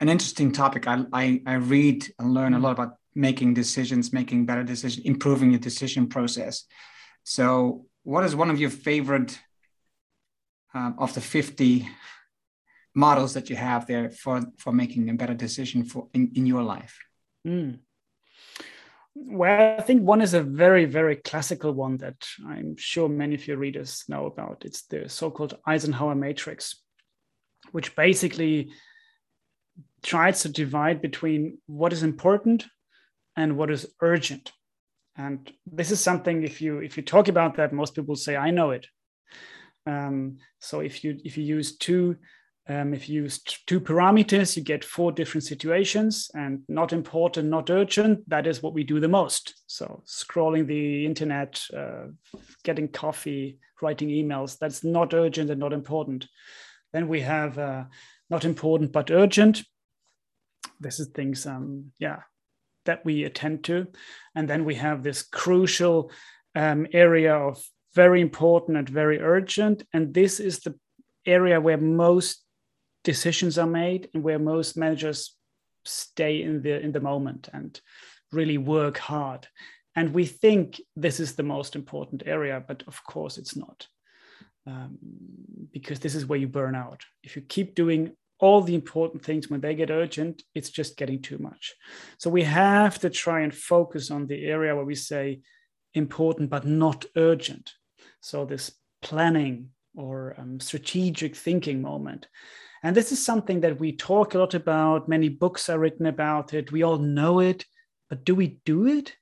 [0.00, 0.88] an interesting topic.
[0.88, 5.50] I I, I read and learn a lot about making decisions, making better decisions, improving
[5.50, 6.64] your decision process.
[7.24, 9.38] So, what is one of your favorite
[10.74, 11.88] um, of the 50
[12.94, 16.62] models that you have there for, for making a better decision for in, in your
[16.62, 16.98] life?
[17.46, 17.78] Mm.
[19.14, 23.46] Well, I think one is a very, very classical one that I'm sure many of
[23.46, 24.62] your readers know about.
[24.64, 26.76] It's the so called Eisenhower matrix,
[27.72, 28.72] which basically
[30.02, 32.64] tries to divide between what is important
[33.36, 34.52] and what is urgent.
[35.16, 38.50] And this is something if you if you talk about that most people say i
[38.50, 38.86] know it.
[39.86, 42.16] Um, so if you if you use two
[42.68, 47.68] um, if you use two parameters you get four different situations and not important not
[47.70, 48.28] urgent.
[48.28, 49.54] That is what we do the most.
[49.66, 52.06] So scrolling the internet uh,
[52.64, 56.26] getting coffee writing emails that's not urgent and not important.
[56.92, 57.84] Then we have uh,
[58.30, 59.62] not important but urgent.
[60.80, 62.20] This is things, um, yeah,
[62.84, 63.86] that we attend to.
[64.34, 66.10] And then we have this crucial
[66.54, 67.62] um, area of
[67.94, 69.82] very important and very urgent.
[69.92, 70.74] And this is the
[71.26, 72.44] area where most
[73.04, 75.36] decisions are made and where most managers
[75.84, 77.80] stay in the in the moment and
[78.32, 79.46] really work hard.
[79.94, 83.86] And we think this is the most important area, but of course it's not.
[84.66, 84.96] Um,
[85.72, 87.02] because this is where you burn out.
[87.24, 88.12] If you keep doing
[88.42, 91.74] all the important things when they get urgent, it's just getting too much.
[92.18, 95.40] So we have to try and focus on the area where we say
[95.94, 97.70] important but not urgent.
[98.20, 102.26] So this planning or um, strategic thinking moment.
[102.82, 105.08] And this is something that we talk a lot about.
[105.08, 106.72] Many books are written about it.
[106.72, 107.64] We all know it,
[108.10, 109.14] but do we do it?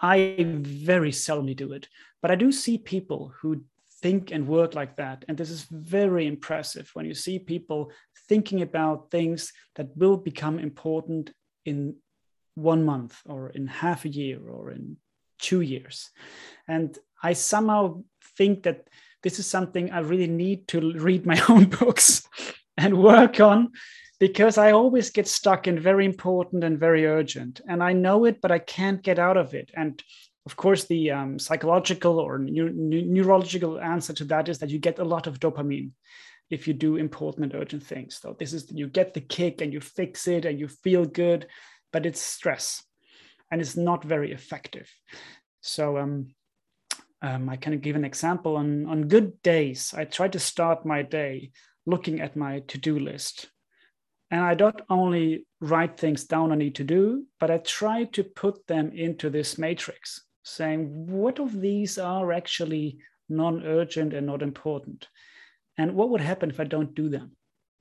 [0.00, 1.88] I very seldomly do it,
[2.22, 3.64] but I do see people who
[4.00, 5.24] think and work like that.
[5.28, 7.90] And this is very impressive when you see people
[8.28, 11.32] thinking about things that will become important
[11.64, 11.96] in
[12.54, 14.96] one month or in half a year or in
[15.38, 16.10] two years.
[16.66, 18.02] And I somehow
[18.36, 18.88] think that
[19.22, 22.26] this is something I really need to read my own books
[22.76, 23.72] and work on
[24.18, 27.60] because I always get stuck in very important and very urgent.
[27.68, 29.70] And I know it, but I can't get out of it.
[29.74, 30.02] And
[30.46, 35.04] of course, the um, psychological or neurological answer to that is that you get a
[35.04, 35.90] lot of dopamine
[36.50, 38.18] if you do important and urgent things.
[38.20, 41.46] So this is you get the kick and you fix it and you feel good,
[41.92, 42.82] but it's stress
[43.50, 44.90] and it's not very effective.
[45.60, 46.28] So um,
[47.22, 48.56] um, I can give an example.
[48.56, 51.50] On on good days, I try to start my day
[51.86, 53.48] looking at my to-do list.
[54.30, 58.24] And I don't only write things down I need to do, but I try to
[58.24, 65.06] put them into this matrix, saying what of these are actually non-urgent and not important
[65.78, 67.32] and what would happen if I don't do them?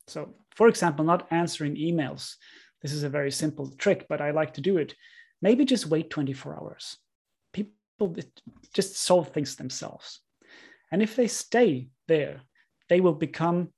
[0.08, 2.36] So, for example, not answering emails.
[2.82, 4.94] This is a very simple trick, but I like to do it.
[5.42, 6.98] Maybe just wait 24 hours.
[7.54, 8.16] People
[8.74, 10.20] just solve things themselves.
[10.92, 12.42] And if they stay there,
[12.90, 13.70] they will become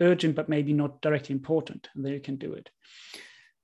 [0.00, 1.88] urgent, but maybe not directly important.
[1.94, 2.70] And then you can do it.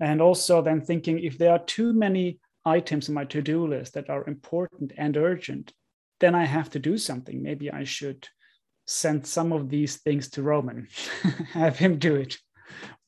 [0.00, 3.94] And also, then thinking if there are too many items in my to do list
[3.94, 5.72] that are important and urgent,
[6.20, 7.42] then I have to do something.
[7.42, 8.28] Maybe I should
[8.86, 10.88] send some of these things to Roman,
[11.52, 12.36] have him do it,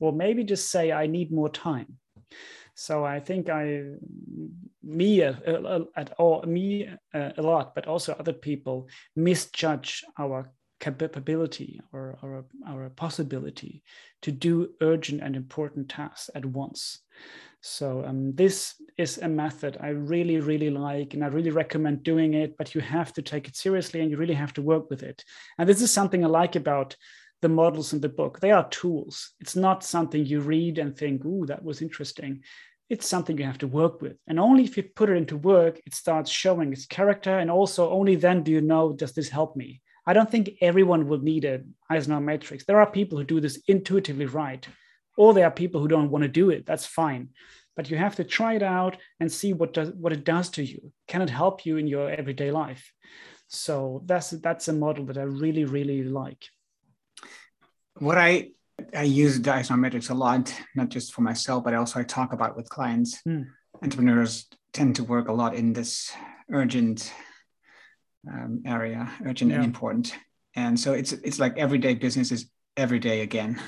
[0.01, 1.99] or maybe just say, I need more time.
[2.75, 3.83] So I think I,
[4.83, 10.51] me uh, uh, at all, me uh, a lot, but also other people misjudge our
[10.81, 13.83] capability or, or our possibility
[14.23, 17.01] to do urgent and important tasks at once.
[17.67, 22.35] So um, this is a method I really, really like, and I really recommend doing
[22.35, 22.59] it.
[22.59, 25.25] But you have to take it seriously, and you really have to work with it.
[25.57, 26.95] And this is something I like about
[27.41, 28.39] the models in the book.
[28.39, 29.33] They are tools.
[29.41, 32.43] It's not something you read and think, "Ooh, that was interesting."
[32.91, 35.81] It's something you have to work with, and only if you put it into work,
[35.87, 37.39] it starts showing its character.
[37.39, 39.81] And also, only then do you know, does this help me?
[40.07, 42.67] I don't think everyone will need an Eisenhower matrix.
[42.67, 44.69] There are people who do this intuitively right
[45.17, 47.29] or there are people who don't want to do it that's fine.
[47.77, 50.63] But you have to try it out and see what does what it does to
[50.65, 50.93] you.
[51.09, 52.93] Can it help you in your everyday life?
[53.49, 56.45] So that's that's a model that i really really like.
[57.99, 58.51] What i
[58.95, 62.57] i use the isometrics a lot not just for myself but also i talk about
[62.57, 63.21] with clients.
[63.27, 63.47] Mm.
[63.83, 66.13] entrepreneurs tend to work a lot in this
[66.51, 67.13] urgent
[68.31, 69.57] um, area urgent yeah.
[69.57, 70.15] and important.
[70.57, 73.61] And so it's it's like everyday business is every day again.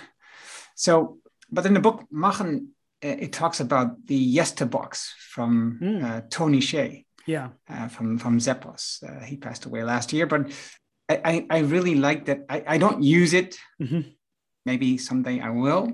[0.74, 1.18] So
[1.50, 2.68] but in the book Machen,
[3.04, 6.04] uh, it talks about the Yesterbox from mm.
[6.04, 7.04] uh, Tony Hsieh.
[7.26, 7.50] Yeah.
[7.68, 9.02] Uh, from from Zappos.
[9.02, 10.52] Uh, he passed away last year, but
[11.08, 12.44] I, I, I really like that.
[12.48, 13.58] I, I don't use it.
[13.82, 14.10] Mm-hmm.
[14.64, 15.92] Maybe someday I will.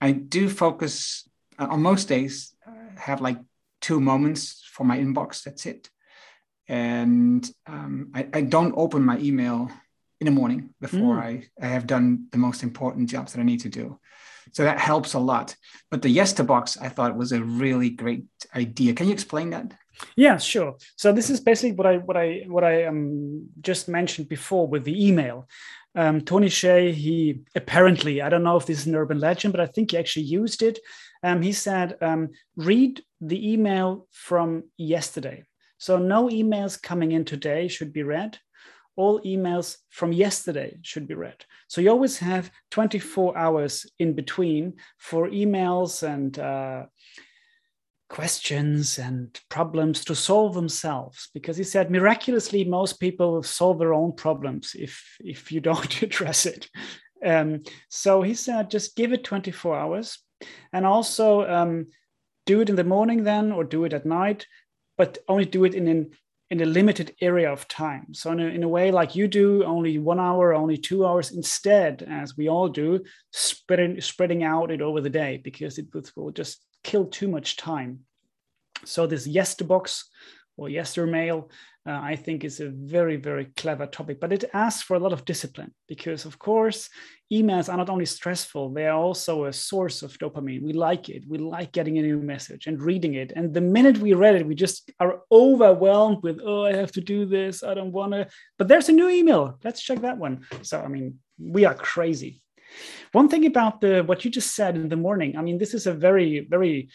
[0.00, 1.28] I do focus
[1.58, 2.54] on most days.
[2.66, 3.38] Uh, have like
[3.80, 5.44] two moments for my inbox.
[5.44, 5.90] That's it.
[6.66, 9.70] And um, I, I don't open my email
[10.20, 11.22] in the morning before mm.
[11.22, 13.98] I, I have done the most important jobs that I need to do.
[14.54, 15.56] So that helps a lot.
[15.90, 18.94] But the Yesterbox, I thought was a really great idea.
[18.94, 19.74] Can you explain that?
[20.16, 20.76] Yeah, sure.
[20.96, 24.84] So this is basically what I what I what I um, just mentioned before with
[24.84, 25.48] the email.
[25.96, 29.60] Um, Tony Hsieh, he apparently, I don't know if this is an urban legend, but
[29.60, 30.80] I think he actually used it.
[31.22, 35.44] Um, he said, um, read the email from yesterday.
[35.78, 38.38] So no emails coming in today should be read
[38.96, 41.44] all emails from yesterday should be read.
[41.68, 46.86] So you always have 24 hours in between for emails and uh,
[48.08, 51.30] questions and problems to solve themselves.
[51.34, 56.46] Because he said, miraculously, most people solve their own problems if, if you don't address
[56.46, 56.68] it.
[57.24, 60.18] Um, so he said, just give it 24 hours
[60.72, 61.86] and also um,
[62.46, 64.46] do it in the morning then or do it at night
[64.96, 66.10] but only do it in an
[66.54, 68.14] in a limited area of time.
[68.14, 71.32] So in a, in a way like you do only one hour only two hours
[71.32, 73.02] instead as we all do
[73.32, 78.00] spreading spreading out it over the day because it will just kill too much time.
[78.84, 80.04] So this Yesterbox
[80.56, 81.50] or Yestermail
[81.86, 85.12] uh, I think is a very, very clever topic, but it asks for a lot
[85.12, 86.88] of discipline because, of course,
[87.30, 90.62] emails are not only stressful, they are also a source of dopamine.
[90.62, 91.24] We like it.
[91.28, 93.32] We like getting a new message and reading it.
[93.36, 97.02] And the minute we read it, we just are overwhelmed with, oh, I have to
[97.02, 97.62] do this.
[97.62, 98.28] I don't want to.
[98.56, 99.58] But there's a new email.
[99.62, 100.46] Let's check that one.
[100.62, 102.40] So, I mean, we are crazy.
[103.12, 105.86] One thing about the what you just said in the morning, I mean, this is
[105.86, 106.88] a very, very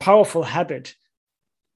[0.00, 0.94] powerful habit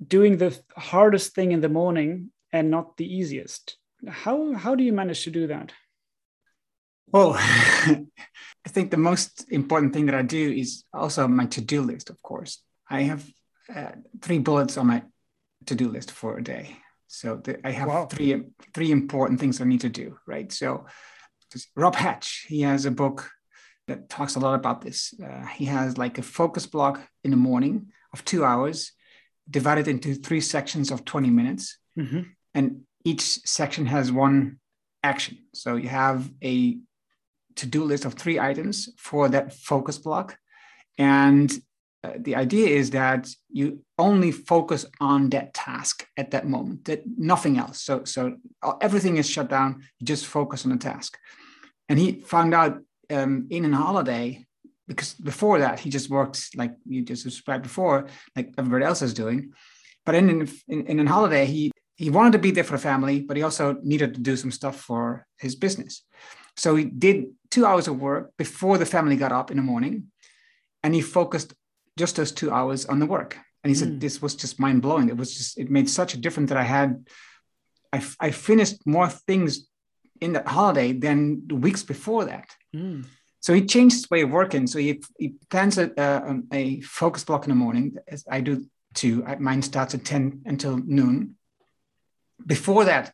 [0.09, 3.77] doing the hardest thing in the morning and not the easiest.
[4.09, 5.73] How how do you manage to do that?
[7.07, 7.35] Well,
[8.67, 12.11] I think the most important thing that I do is also my to-do list.
[12.11, 13.25] Of course, I have
[13.75, 15.03] uh, three bullets on my
[15.67, 16.77] to-do list for a day.
[17.07, 18.07] So the, I have wow.
[18.07, 18.43] three
[18.75, 20.19] three important things I need to do.
[20.27, 20.51] Right.
[20.53, 20.87] So
[21.77, 23.31] Rob Hatch, he has a book
[23.89, 25.15] that talks a lot about this.
[25.23, 28.93] Uh, he has like a focus block in the morning of two hours
[29.51, 31.78] divided into three sections of 20 minutes.
[31.99, 32.22] Mm-hmm.
[32.55, 34.59] And each section has one
[35.03, 35.38] action.
[35.55, 36.78] So you have a
[37.57, 40.38] to do list of three items for that focus block.
[40.97, 41.53] And
[42.05, 47.03] uh, the idea is that you only focus on that task at that moment, that
[47.16, 47.80] nothing else.
[47.80, 48.36] So, so
[48.80, 49.82] everything is shut down.
[50.01, 51.16] You just focus on the task.
[51.88, 52.80] And he found out
[53.11, 54.47] um, in a holiday
[54.95, 59.14] because before that he just worked like you just described before, like everybody else is
[59.14, 59.53] doing.
[60.05, 63.20] But in in, in a holiday, he he wanted to be there for the family,
[63.20, 66.03] but he also needed to do some stuff for his business.
[66.57, 70.11] So he did two hours of work before the family got up in the morning,
[70.82, 71.55] and he focused
[71.99, 73.38] just those two hours on the work.
[73.62, 73.80] And he mm.
[73.80, 73.99] said hmm.
[73.99, 75.09] this was just mind blowing.
[75.09, 77.07] It was just it made such a difference that I had.
[77.93, 79.68] I, I finished more things
[80.20, 82.49] in that holiday than the weeks before that.
[82.74, 83.05] Mm.
[83.43, 84.66] So he changed his way of working.
[84.68, 88.66] So he, he plans a, uh, a focus block in the morning, as I do
[88.95, 89.24] too.
[89.40, 91.36] Mine starts at 10 until noon.
[92.47, 93.12] Before that,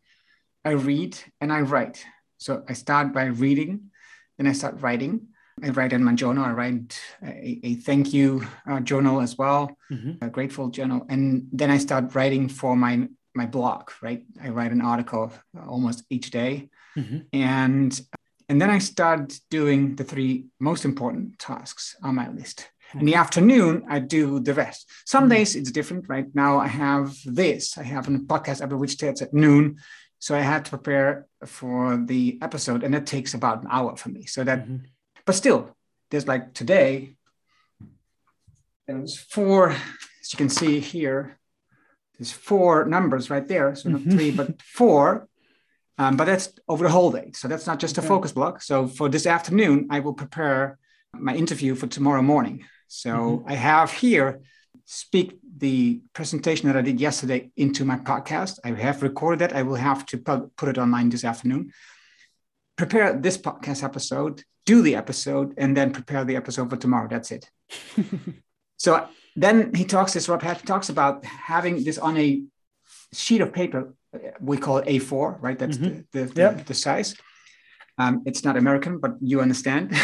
[0.64, 2.04] I read and I write.
[2.36, 3.90] So I start by reading,
[4.36, 5.28] then I start writing.
[5.62, 6.44] I write in my journal.
[6.44, 10.24] I write a, a thank you uh, journal as well, mm-hmm.
[10.24, 13.90] a grateful journal, and then I start writing for my my blog.
[14.00, 15.32] Right, I write an article
[15.66, 17.18] almost each day, mm-hmm.
[17.32, 18.00] and
[18.48, 22.68] and then I start doing the three most important tasks on my list.
[22.94, 24.90] In the afternoon, I do the rest.
[25.04, 25.32] Some mm-hmm.
[25.34, 26.08] days it's different.
[26.08, 27.76] Right now, I have this.
[27.76, 29.76] I have a podcast every which starts at noon.
[30.20, 34.08] So I had to prepare for the episode, and that takes about an hour for
[34.08, 34.24] me.
[34.24, 34.86] So that, mm-hmm.
[35.26, 35.76] but still,
[36.10, 37.14] there's like today,
[38.86, 41.38] there's four, as you can see here,
[42.18, 43.74] there's four numbers right there.
[43.74, 44.10] So not mm-hmm.
[44.10, 45.28] three, but four
[45.98, 47.32] um, but that's over the whole day.
[47.34, 48.62] So that's not just a focus block.
[48.62, 50.78] So for this afternoon, I will prepare
[51.12, 52.64] my interview for tomorrow morning.
[52.86, 53.50] So mm-hmm.
[53.50, 54.40] I have here
[54.84, 58.58] speak the presentation that I did yesterday into my podcast.
[58.64, 59.56] I have recorded that.
[59.56, 61.72] I will have to put it online this afternoon.
[62.76, 67.08] Prepare this podcast episode, do the episode, and then prepare the episode for tomorrow.
[67.08, 67.50] That's it.
[68.76, 72.42] so then he talks, this Rob Hatch talks about having this on a
[73.12, 73.94] sheet of paper
[74.40, 75.58] we call it A4, right?
[75.58, 76.00] That's mm-hmm.
[76.12, 76.58] the, the, yep.
[76.58, 77.14] the, the, size.
[77.98, 79.94] Um, it's not American, but you understand.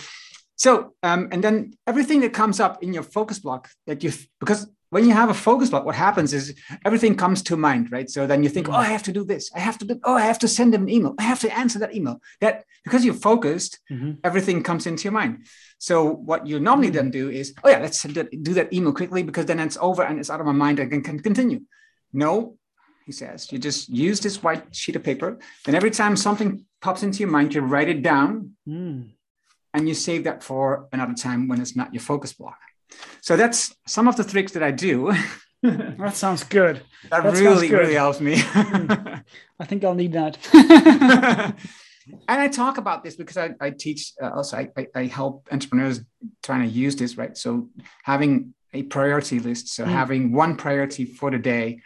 [0.56, 4.68] so, um, and then everything that comes up in your focus block that you, because
[4.90, 8.10] when you have a focus block, what happens is everything comes to mind, right?
[8.10, 8.76] So then you think, mm-hmm.
[8.76, 9.50] oh, I have to do this.
[9.54, 11.14] I have to do, oh, I have to send them an email.
[11.18, 12.20] I have to answer that email.
[12.42, 14.12] That because you're focused, mm-hmm.
[14.22, 15.46] everything comes into your mind.
[15.78, 19.46] So what you normally then do is, oh yeah, let's do that email quickly because
[19.46, 20.78] then it's over and it's out of my mind.
[20.78, 21.62] I can, can continue.
[22.12, 22.58] No,
[23.06, 23.50] he says.
[23.52, 25.38] You just use this white sheet of paper.
[25.66, 29.10] And every time something pops into your mind, you write it down mm.
[29.74, 32.58] and you save that for another time when it's not your focus block.
[33.20, 35.12] So that's some of the tricks that I do.
[35.62, 36.82] that sounds good.
[37.10, 37.80] That, that really, good.
[37.80, 38.38] really helps me.
[38.38, 38.92] Hmm.
[39.58, 40.38] I think I'll need that.
[40.54, 45.48] and I talk about this because I, I teach uh, also, I, I, I, help
[45.50, 46.00] entrepreneurs
[46.44, 47.36] trying to use this, right?
[47.36, 47.70] So
[48.04, 49.66] having a priority list.
[49.74, 49.88] So mm.
[49.88, 51.80] having one priority for the day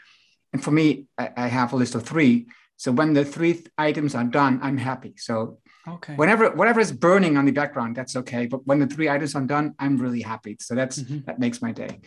[0.53, 2.47] and for me, I, I have a list of three.
[2.77, 5.15] So when the three items are done, I'm happy.
[5.17, 6.15] So okay.
[6.15, 8.47] whenever whatever is burning on the background, that's okay.
[8.47, 10.57] But when the three items are done, I'm really happy.
[10.61, 11.21] So that's mm-hmm.
[11.27, 12.01] that makes my day.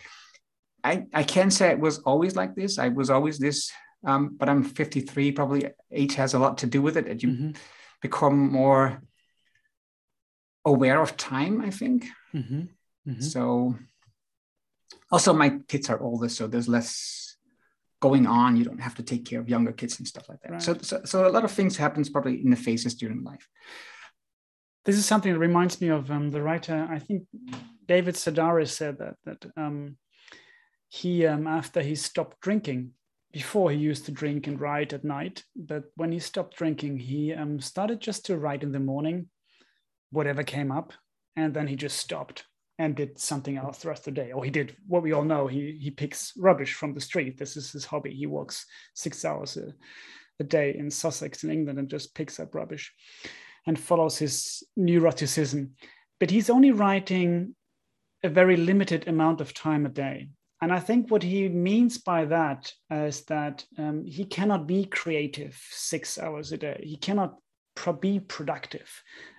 [0.82, 2.78] I, I can't say it was always like this.
[2.78, 3.70] I was always this,
[4.06, 5.32] um, but I'm 53.
[5.32, 7.06] Probably age has a lot to do with it.
[7.06, 7.50] That you mm-hmm.
[8.00, 9.02] become more
[10.64, 11.60] aware of time.
[11.60, 12.06] I think.
[12.34, 12.60] Mm-hmm.
[13.08, 13.20] Mm-hmm.
[13.20, 13.74] So
[15.10, 17.29] also my kids are older, so there's less
[18.00, 18.56] going on.
[18.56, 20.52] You don't have to take care of younger kids and stuff like that.
[20.52, 20.62] Right.
[20.62, 23.46] So, so, so a lot of things happens probably in the phases during life.
[24.84, 26.88] This is something that reminds me of um, the writer.
[26.90, 27.24] I think
[27.86, 29.96] David Sedaris said that that um,
[30.88, 32.92] he um, after he stopped drinking.
[33.32, 37.32] Before he used to drink and write at night, but when he stopped drinking, he
[37.32, 39.28] um, started just to write in the morning,
[40.10, 40.92] whatever came up,
[41.36, 42.44] and then he just stopped
[42.80, 44.32] and did something else the rest of the day.
[44.32, 45.46] Or he did what we all know.
[45.46, 47.36] He he picks rubbish from the street.
[47.36, 48.14] This is his hobby.
[48.14, 48.64] He walks
[48.94, 49.74] six hours a,
[50.40, 52.90] a day in Sussex in England and just picks up rubbish
[53.66, 55.72] and follows his neuroticism.
[56.18, 57.54] But he's only writing
[58.24, 60.30] a very limited amount of time a day.
[60.62, 65.58] And I think what he means by that is that um, he cannot be creative
[65.70, 66.80] six hours a day.
[66.82, 67.36] He cannot
[67.74, 68.90] pro- be productive,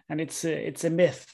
[0.09, 1.25] and it's a, it's a myth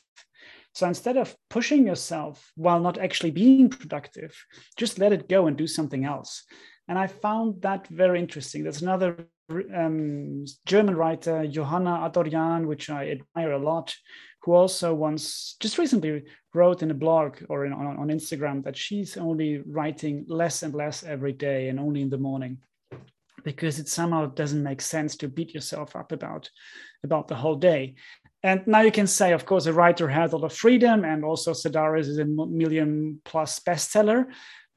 [0.77, 4.31] so instead of pushing yourself while not actually being productive,
[4.77, 6.43] just let it go and do something else.
[6.87, 8.61] And I found that very interesting.
[8.61, 9.27] There's another
[9.75, 13.95] um, German writer, Johanna Adorjan, which I admire a lot,
[14.43, 18.77] who also once, just recently, wrote in a blog or in, on, on Instagram that
[18.77, 22.59] she's only writing less and less every day and only in the morning
[23.43, 26.49] because it somehow doesn't make sense to beat yourself up about
[27.03, 27.95] about the whole day
[28.43, 31.25] and now you can say, of course, a writer has a lot of freedom, and
[31.25, 34.25] also Sedaris is a million plus bestseller.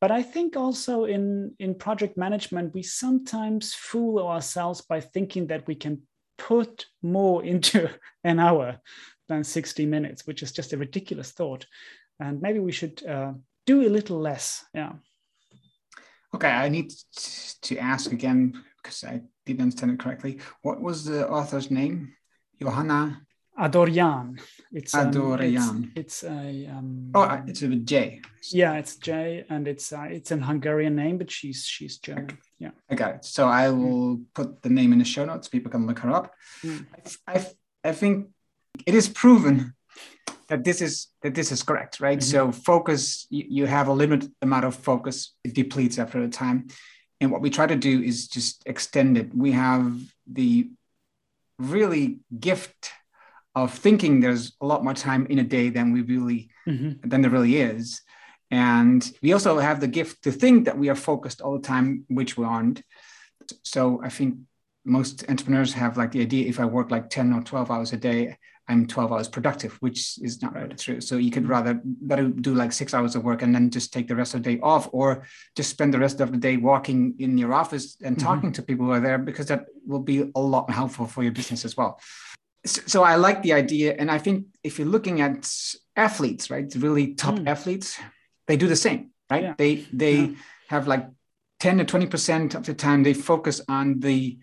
[0.00, 5.66] But I think also in, in project management, we sometimes fool ourselves by thinking that
[5.66, 6.02] we can
[6.38, 7.90] put more into
[8.24, 8.78] an hour
[9.28, 11.66] than 60 minutes, which is just a ridiculous thought.
[12.18, 13.32] And maybe we should uh,
[13.66, 14.64] do a little less.
[14.74, 14.92] Yeah.
[16.34, 16.92] Okay, I need
[17.62, 20.40] to ask again because I didn't understand it correctly.
[20.62, 22.14] What was the author's name?
[22.60, 23.20] Johanna
[23.60, 24.40] Adorjan.
[24.72, 25.58] It's Adorjan.
[25.58, 28.22] Um, it's, it's, a um, oh, uh, it's a J.
[28.52, 32.24] Yeah, it's J, and it's uh, it's an Hungarian name, but she's she's German.
[32.24, 32.36] Okay.
[32.58, 33.24] Yeah, I got it.
[33.24, 35.48] So I will put the name in the show notes.
[35.48, 36.34] People can look her up.
[36.64, 36.86] Mm.
[37.26, 37.46] I, I,
[37.90, 38.28] I think
[38.86, 39.74] it is proven
[40.48, 42.18] that this is that this is correct, right?
[42.18, 42.30] Mm-hmm.
[42.30, 45.34] So focus, you, you have a limited amount of focus.
[45.44, 46.68] It depletes after a time,
[47.20, 49.34] and what we try to do is just extend it.
[49.34, 50.70] We have the
[51.58, 52.92] really gift
[53.54, 57.08] of thinking there's a lot more time in a day than we really mm-hmm.
[57.08, 58.02] than there really is.
[58.50, 62.04] And we also have the gift to think that we are focused all the time
[62.08, 62.82] which we aren't.
[63.62, 64.36] So i think
[64.84, 67.98] most entrepreneurs have like the idea if i work like 10 or 12 hours a
[67.98, 68.34] day
[68.66, 71.00] i'm 12 hours productive which is not really true.
[71.00, 74.06] So you could rather better do like six hours of work and then just take
[74.06, 75.26] the rest of the day off or
[75.56, 78.26] just spend the rest of the day walking in your office and mm-hmm.
[78.26, 81.32] talking to people who are there because that will be a lot helpful for your
[81.32, 82.00] business as well
[82.64, 85.50] so I like the idea, and I think if you're looking at
[85.96, 87.48] athletes, right, really top mm.
[87.48, 87.98] athletes,
[88.46, 89.42] they do the same, right?
[89.42, 89.54] Yeah.
[89.56, 90.34] They they yeah.
[90.68, 91.06] have like
[91.58, 94.38] ten to twenty percent of the time they focus on the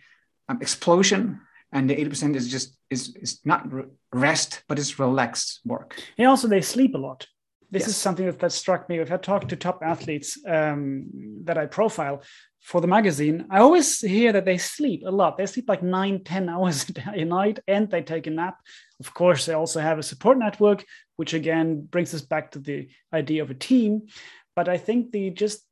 [0.50, 1.42] um, explosion,
[1.72, 3.68] and the eighty percent is just is is not
[4.14, 6.02] rest, but it's relaxed work.
[6.18, 7.28] And also they sleep a lot.
[7.70, 7.90] This yes.
[7.90, 9.00] is something that, that struck me.
[9.00, 11.08] If I talk to top athletes um,
[11.44, 12.24] that I profile,
[12.62, 15.38] for the magazine, I always hear that they sleep a lot.
[15.38, 18.58] They sleep like nine, ten hours a night and they take a nap.
[19.00, 20.84] Of course, they also have a support network,
[21.16, 24.08] which again brings us back to the idea of a team.
[24.56, 25.64] But I think the just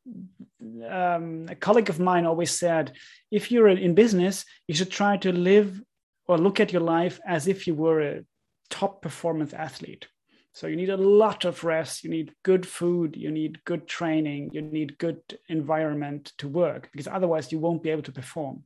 [0.87, 2.93] um, a colleague of mine always said,
[3.31, 5.81] if you're in business, you should try to live
[6.27, 8.25] or look at your life as if you were a
[8.69, 10.07] top performance athlete.
[10.55, 14.51] So you need a lot of rest, you need good food, you need good training,
[14.53, 18.63] you need good environment to work because otherwise you won't be able to perform.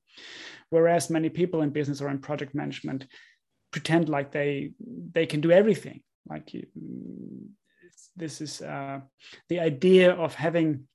[0.69, 3.07] Whereas many people in business or in project management
[3.71, 4.73] pretend like they
[5.11, 6.01] they can do everything.
[6.29, 6.67] Like you,
[8.15, 8.99] this is uh,
[9.47, 10.87] the idea of having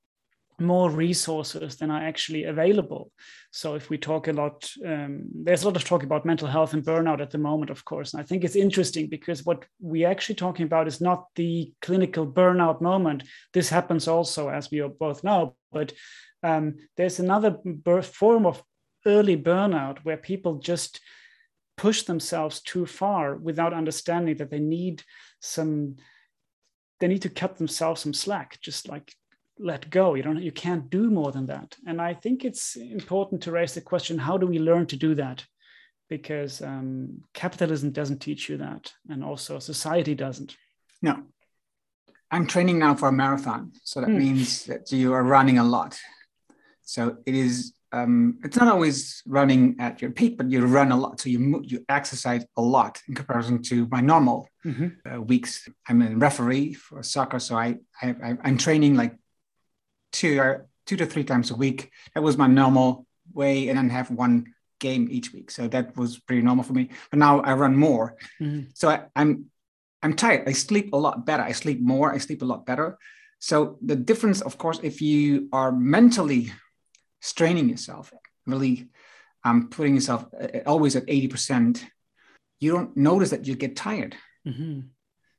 [0.59, 3.11] more resources than are actually available.
[3.51, 6.73] So if we talk a lot, um, there's a lot of talk about mental health
[6.73, 8.13] and burnout at the moment, of course.
[8.13, 12.25] And I think it's interesting because what we're actually talking about is not the clinical
[12.25, 13.23] burnout moment.
[13.53, 15.93] This happens also, as we both know, but
[16.43, 17.57] um, there's another
[18.01, 18.63] form of
[19.05, 20.99] early burnout where people just
[21.77, 25.03] push themselves too far without understanding that they need
[25.41, 25.95] some
[26.99, 29.13] they need to cut themselves some slack just like
[29.59, 33.41] let go you don't you can't do more than that and i think it's important
[33.41, 35.45] to raise the question how do we learn to do that
[36.07, 40.55] because um, capitalism doesn't teach you that and also society doesn't
[41.01, 41.23] no
[42.31, 44.17] i'm training now for a marathon so that mm.
[44.17, 45.97] means that you are running a lot
[46.83, 50.97] so it is um, it's not always running at your peak, but you run a
[50.97, 51.21] lot.
[51.21, 54.87] So you you exercise a lot in comparison to my normal mm-hmm.
[55.09, 55.69] uh, weeks.
[55.87, 59.15] I'm a referee for soccer, so I, I I'm training like
[60.15, 61.91] two or uh, two to three times a week.
[62.13, 65.51] That was my normal way, and then have one game each week.
[65.51, 66.89] So that was pretty normal for me.
[67.11, 68.69] But now I run more, mm-hmm.
[68.73, 69.45] so I, I'm
[70.01, 70.47] I'm tired.
[70.47, 71.43] I sleep a lot better.
[71.43, 72.13] I sleep more.
[72.13, 72.97] I sleep a lot better.
[73.39, 76.51] So the difference, of course, if you are mentally
[77.21, 78.13] straining yourself,
[78.45, 78.87] really
[79.43, 81.83] um, putting yourself uh, always at 80%,
[82.59, 84.15] you don't notice that you get tired.
[84.47, 84.81] Mm-hmm.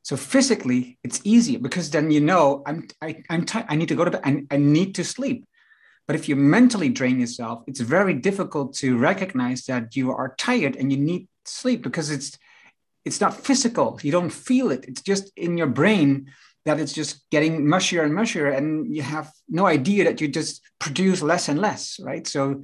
[0.07, 3.45] So physically, it's easier because then you know I'm I, I'm.
[3.69, 4.21] I need to go to bed.
[4.23, 5.45] I, I need to sleep.
[6.07, 10.77] But if you mentally drain yourself, it's very difficult to recognize that you are tired
[10.77, 12.39] and you need sleep because it's
[13.05, 13.99] it's not physical.
[14.01, 14.85] You don't feel it.
[14.87, 16.31] It's just in your brain
[16.67, 20.63] that it's just getting mushier and mushier and you have no idea that you just
[20.79, 22.61] produce less and less right so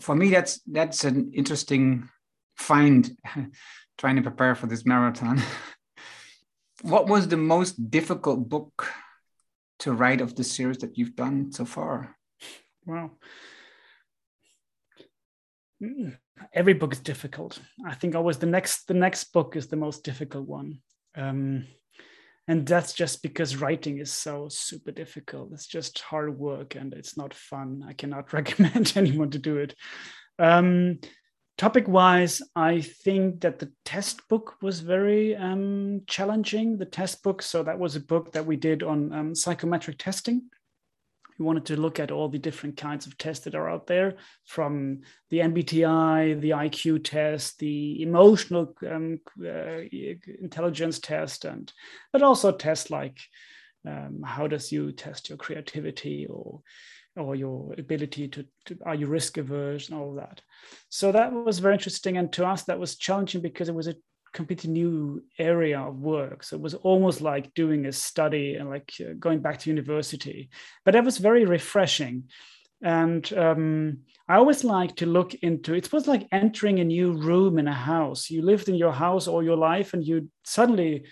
[0.00, 2.08] for me that's that's an interesting
[2.56, 3.14] find
[3.98, 5.42] trying to prepare for this marathon
[6.82, 8.88] what was the most difficult book
[9.80, 12.16] to write of the series that you've done so far?
[12.86, 13.12] Wow
[16.52, 17.58] every book is difficult.
[17.86, 20.80] I think always the next the next book is the most difficult one.
[21.14, 21.66] Um,
[22.48, 25.52] and that's just because writing is so super difficult.
[25.52, 27.84] It's just hard work and it's not fun.
[27.86, 29.74] I cannot recommend anyone to do it.
[30.38, 30.98] Um,
[31.58, 37.42] topic wise i think that the test book was very um, challenging the test book.
[37.42, 40.42] So that was a book that we did on um, psychometric testing.
[41.38, 44.14] We wanted to look at all the different kinds of tests that are out there
[44.46, 45.00] from
[45.30, 49.80] the MBTI, the IQ test, the emotional um, uh,
[50.40, 51.72] intelligence test, and
[52.12, 53.18] but also tests like
[53.86, 56.60] um, how does you test your creativity or
[57.16, 60.40] or your ability to, to, are you risk averse and all that
[60.88, 63.94] so that was very interesting and to us that was challenging because it was a
[64.32, 66.42] completely new area of work.
[66.42, 70.50] So it was almost like doing a study and like uh, going back to university.
[70.84, 72.24] But that was very refreshing.
[72.82, 73.98] And um,
[74.28, 77.74] I always like to look into it was like entering a new room in a
[77.74, 78.30] house.
[78.30, 81.04] You lived in your house all your life and you suddenly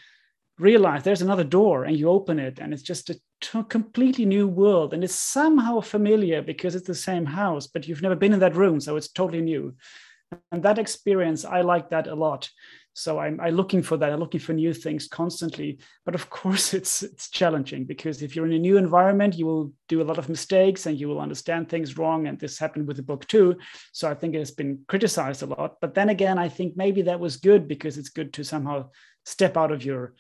[0.59, 4.47] realize there's another door and you open it and it's just a t- completely new
[4.47, 8.41] world and it's somehow familiar because it's the same house but you've never been in
[8.41, 9.75] that room so it's totally new.
[10.53, 12.49] And that experience i like that a lot.
[12.93, 15.79] So I'm, I'm, looking for that i'm looking for new things constantly.
[16.05, 19.73] But of course it's it's challenging because if you're in a new environment you will
[19.89, 22.97] do a lot of mistakes and you will understand things wrong and this happened with
[22.97, 23.57] the book too.
[23.93, 25.77] So i think it has been criticized a lot.
[25.81, 28.91] But then again i think maybe that was good because it's good to somehow
[29.25, 30.15] step out of your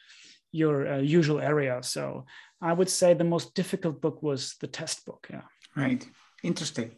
[0.52, 2.24] your uh, usual area so
[2.60, 5.42] i would say the most difficult book was the test book yeah
[5.76, 6.06] right
[6.42, 6.90] interesting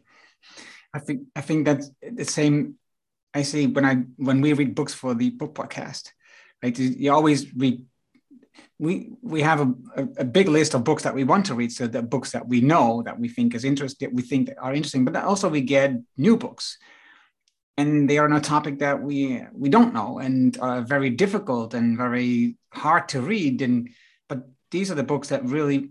[0.94, 2.76] i think i think that's the same
[3.34, 6.11] I say when I when we read books for the book podcast,
[6.62, 6.78] right?
[6.78, 7.84] You always read.
[8.78, 11.72] We we have a, a, a, big list of books that we want to read,
[11.72, 14.74] so the books that we know that we think is interesting, we think that are
[14.74, 16.78] interesting, but also we get new books,
[17.76, 21.74] and they are on a topic that we we don't know and are very difficult
[21.74, 23.62] and very hard to read.
[23.62, 23.90] And
[24.28, 25.90] but these are the books that really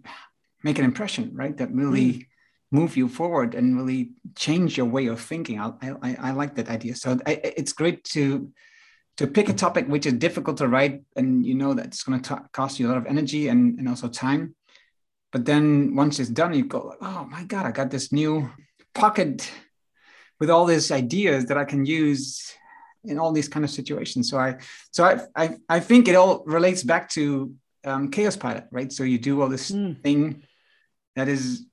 [0.64, 1.56] make an impression, right?
[1.58, 2.26] That really mm
[2.72, 5.60] move you forward and really change your way of thinking.
[5.60, 6.96] I, I, I like that idea.
[6.96, 8.52] So I, it's great to
[9.18, 12.22] to pick a topic which is difficult to write, and you know that it's going
[12.22, 14.56] to cost you a lot of energy and, and also time.
[15.32, 18.50] But then once it's done, you go, oh my God, I got this new
[18.96, 19.52] pocket
[20.42, 22.52] with all these ideas that I can use
[23.04, 24.30] in all these kind of situations.
[24.30, 24.58] So I
[24.92, 27.54] so I I, I think it all relates back to
[27.86, 28.92] um, Kaospilot, right?
[28.92, 30.02] So you do all this mm.
[30.02, 30.44] thing
[31.16, 31.66] that is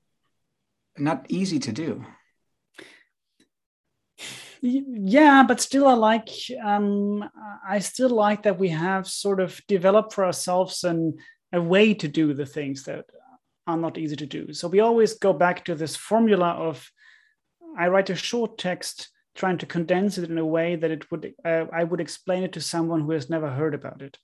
[0.97, 2.05] not easy to do
[4.61, 6.29] yeah but still i like
[6.63, 7.23] um,
[7.67, 11.17] i still like that we have sort of developed for ourselves and
[11.53, 13.05] a way to do the things that
[13.67, 16.91] are not easy to do so we always go back to this formula of
[17.77, 21.33] i write a short text trying to condense it in a way that it would
[21.45, 24.17] uh, i would explain it to someone who has never heard about it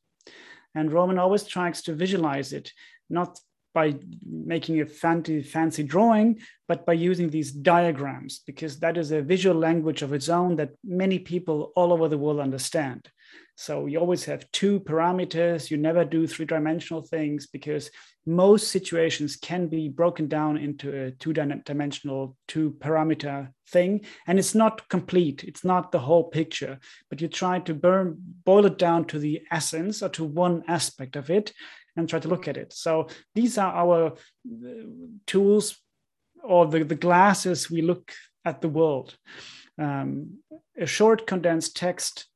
[0.74, 2.72] and roman always tries to visualize it
[3.10, 3.40] not
[3.76, 3.94] by
[4.26, 9.56] making a fancy, fancy drawing, but by using these diagrams, because that is a visual
[9.56, 13.08] language of its own that many people all over the world understand.
[13.58, 15.70] So you always have two parameters.
[15.70, 17.92] You never do three dimensional things because
[18.26, 24.06] most situations can be broken down into a two dimensional, two parameter thing.
[24.26, 28.66] And it's not complete, it's not the whole picture, but you try to burn, boil
[28.66, 31.54] it down to the essence or to one aspect of it
[31.96, 32.74] and try to look at it.
[32.74, 34.68] So these are our uh,
[35.28, 35.78] tools
[36.44, 38.12] or the, the glasses we look
[38.44, 39.16] at the world.
[39.78, 40.40] Um,
[40.78, 42.28] a short condensed text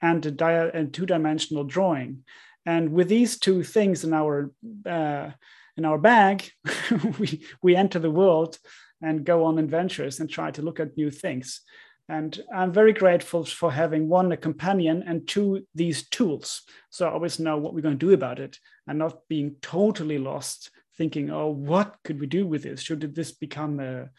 [0.00, 2.24] and a, dia- a two-dimensional drawing.
[2.68, 4.52] And with these two things in our
[4.84, 5.30] uh,
[5.78, 6.50] in our bag,
[7.18, 8.58] we we enter the world
[9.00, 11.62] and go on adventures and try to look at new things.
[12.10, 16.62] And I'm very grateful for having one, a companion, and two, these tools.
[16.90, 20.18] So I always know what we're going to do about it and not being totally
[20.18, 22.82] lost, thinking, oh, what could we do with this?
[22.82, 24.10] Should this become a,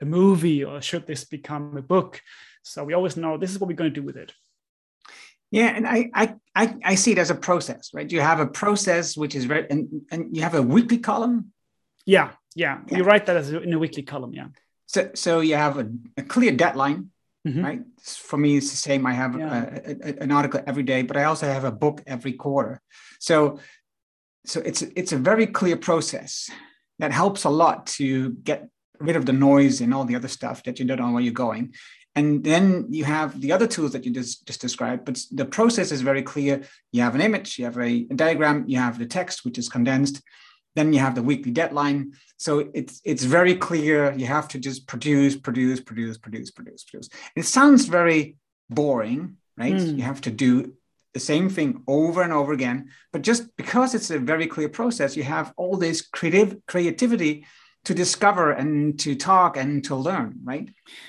[0.00, 2.20] a movie or should this become a book?
[2.62, 4.32] So we always know this is what we're going to do with it.
[5.52, 8.10] Yeah, and I, I I I see it as a process, right?
[8.10, 11.52] You have a process which is very and, and you have a weekly column.
[12.06, 12.98] Yeah, yeah, yeah.
[12.98, 14.48] You write that as in a weekly column, yeah.
[14.86, 15.86] So so you have a,
[16.16, 17.12] a clear deadline
[17.46, 17.64] Mm-hmm.
[17.64, 17.82] right?
[18.00, 19.04] For me, it's the same.
[19.04, 19.80] I have yeah.
[19.84, 22.80] a, a, an article every day, but I also have a book every quarter.
[23.18, 23.58] So,
[24.46, 26.48] so it's it's a very clear process
[27.00, 28.68] that helps a lot to get
[29.00, 31.32] rid of the noise and all the other stuff that you don't know where you're
[31.32, 31.74] going.
[32.14, 35.92] And then you have the other tools that you just, just described, but the process
[35.92, 36.62] is very clear.
[36.92, 39.68] You have an image, you have a, a diagram, you have the text, which is
[39.68, 40.22] condensed,
[40.74, 42.12] then you have the weekly deadline.
[42.36, 44.12] So it's it's very clear.
[44.12, 47.08] You have to just produce, produce, produce, produce, produce, produce.
[47.36, 48.36] It sounds very
[48.68, 49.74] boring, right?
[49.74, 49.96] Mm.
[49.96, 50.74] You have to do
[51.14, 52.88] the same thing over and over again.
[53.12, 57.46] But just because it's a very clear process, you have all this creative creativity
[57.84, 60.68] to discover and to talk and to learn right?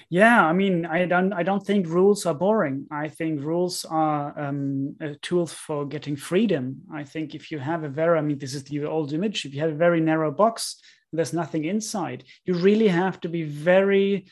[0.10, 2.88] Yeah i mean i don't i don't think rules are boring.
[2.92, 6.82] I think rules are um, a tool for getting freedom.
[6.94, 9.54] I think if you have a very i mean this is the old image if
[9.54, 10.82] you have a very narrow box
[11.14, 12.26] there's nothing inside.
[12.44, 14.26] You really have to be very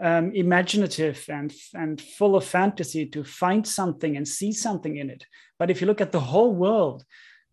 [0.00, 5.24] um, imaginative and and full of fantasy to find something and see something in it.
[5.58, 7.04] But if you look at the whole world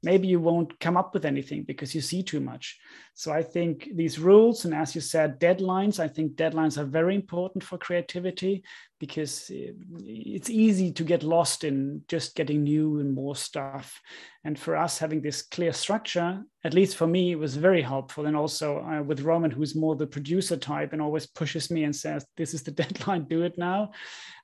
[0.03, 2.77] maybe you won't come up with anything because you see too much.
[3.13, 7.15] So I think these rules, and as you said, deadlines, I think deadlines are very
[7.15, 8.63] important for creativity
[8.99, 14.01] because it's easy to get lost in just getting new and more stuff.
[14.43, 18.25] And for us, having this clear structure, at least for me, was very helpful.
[18.25, 21.95] And also uh, with Roman, who's more the producer type and always pushes me and
[21.95, 23.91] says, This is the deadline, do it now.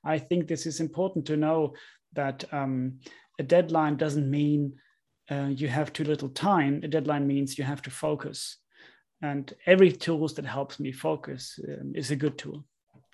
[0.04, 1.74] I think this is important to know
[2.14, 3.00] that um,
[3.38, 4.74] a deadline doesn't mean
[5.30, 8.56] uh, you have too little time, a deadline means you have to focus.
[9.22, 12.64] And every tools that helps me focus um, is a good tool.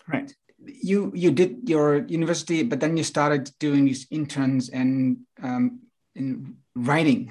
[0.08, 0.32] Right.
[0.64, 5.80] You you did your university, but then you started doing these interns and um,
[6.14, 7.30] in writing,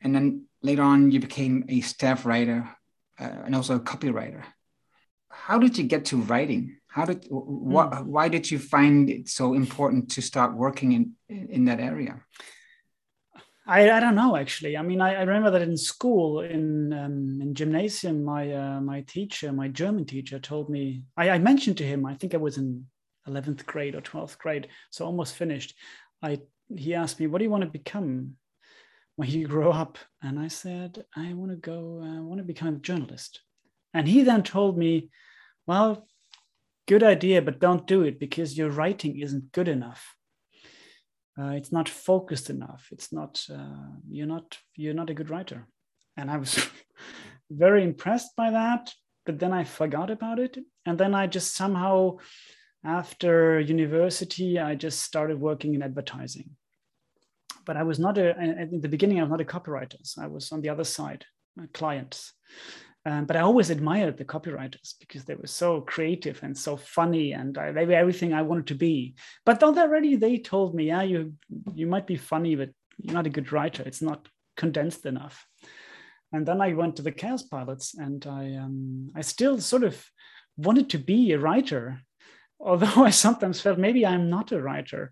[0.00, 2.68] and then later on you became a staff writer
[3.20, 4.44] uh, and also a copywriter.
[5.28, 6.78] How did you get to writing?
[6.86, 8.04] How did wh- mm.
[8.04, 12.22] why did you find it so important to start working in in that area?
[13.66, 14.76] I, I don't know actually.
[14.76, 19.00] I mean, I, I remember that in school, in um, in gymnasium, my uh, my
[19.02, 21.04] teacher, my German teacher, told me.
[21.16, 22.04] I, I mentioned to him.
[22.04, 22.86] I think I was in
[23.26, 25.74] eleventh grade or twelfth grade, so almost finished.
[26.22, 26.40] I
[26.76, 28.36] he asked me, "What do you want to become
[29.16, 32.02] when you grow up?" And I said, "I want to go.
[32.04, 33.40] I want to become a journalist."
[33.94, 35.08] And he then told me,
[35.66, 36.06] "Well,
[36.86, 40.16] good idea, but don't do it because your writing isn't good enough."
[41.38, 42.88] Uh, it's not focused enough.
[42.92, 45.66] It's not uh, you're not you're not a good writer.
[46.16, 46.58] And i was
[47.50, 48.92] very impressed by that
[49.26, 50.58] but then i forgot about it.
[50.86, 52.18] And then i just somehow
[52.84, 56.50] after university i just started working in advertising.
[57.64, 59.98] But i was not a in the beginning i was not a copywriter.
[60.02, 61.24] So i was on the other side
[61.72, 62.32] clients
[63.06, 67.32] um, but I always admired the copywriters because they were so creative and so funny,
[67.32, 69.14] and I, they were everything I wanted to be.
[69.44, 71.34] But already they told me, yeah, you
[71.74, 73.82] you might be funny, but you're not a good writer.
[73.84, 75.46] It's not condensed enough.
[76.32, 80.02] And then I went to the Kaospilots, and I um, I still sort of
[80.56, 82.00] wanted to be a writer,
[82.58, 85.10] although I sometimes felt maybe I'm not a writer.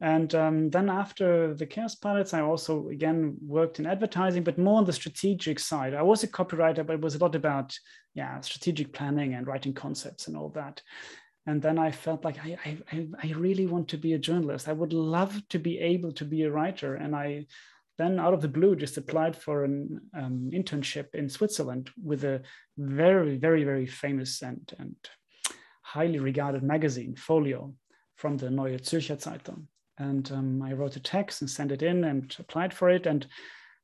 [0.00, 4.84] And um, then after the Kaospilots, I also again worked in advertising, but more on
[4.84, 5.94] the strategic side.
[5.94, 7.76] I was a copywriter, but it was a lot about
[8.14, 10.82] yeah strategic planning and writing concepts and all that.
[11.46, 12.56] And then I felt like I,
[12.90, 14.66] I, I really want to be a journalist.
[14.68, 16.94] I would love to be able to be a writer.
[16.94, 17.46] And I
[17.98, 22.42] then out of the blue just applied for an um, internship in Switzerland with a
[22.76, 24.96] very, very, very famous and, and
[25.82, 27.74] highly regarded magazine, Folio,
[28.16, 29.66] from the Neue Zürcher Zeitung
[29.98, 33.06] and um, I wrote a text and sent it in and applied for it.
[33.06, 33.26] And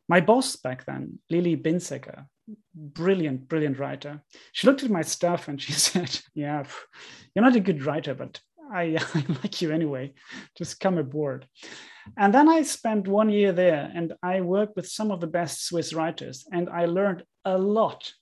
[0.09, 2.27] my boss back then, Lili Binzegger,
[2.75, 6.65] brilliant, brilliant writer, she looked at my stuff and she said, "Yeah,
[7.35, 8.41] you're not a good writer, but
[8.73, 10.15] I, I like you anyway.
[10.57, 11.47] Just come aboard."
[12.17, 15.67] And then I spent one year there, and I worked with some of the best
[15.67, 18.13] Swiss writers, and I learned a lot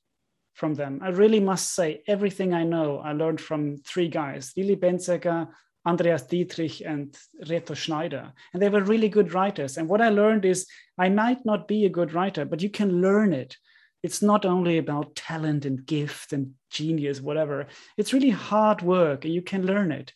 [0.58, 1.00] from them.
[1.02, 5.48] I really must say, everything I know, I learned from three guys Lili Binzegger,
[5.88, 7.16] Andreas Dietrich, and
[7.46, 8.32] Reto Schneider.
[8.52, 9.78] And they were really good writers.
[9.78, 10.66] And what I learned is
[10.98, 13.56] I might not be a good writer, but you can learn it.
[14.02, 17.66] It's not only about talent and gift and genius, whatever.
[17.96, 20.12] It's really hard work, and you can learn it.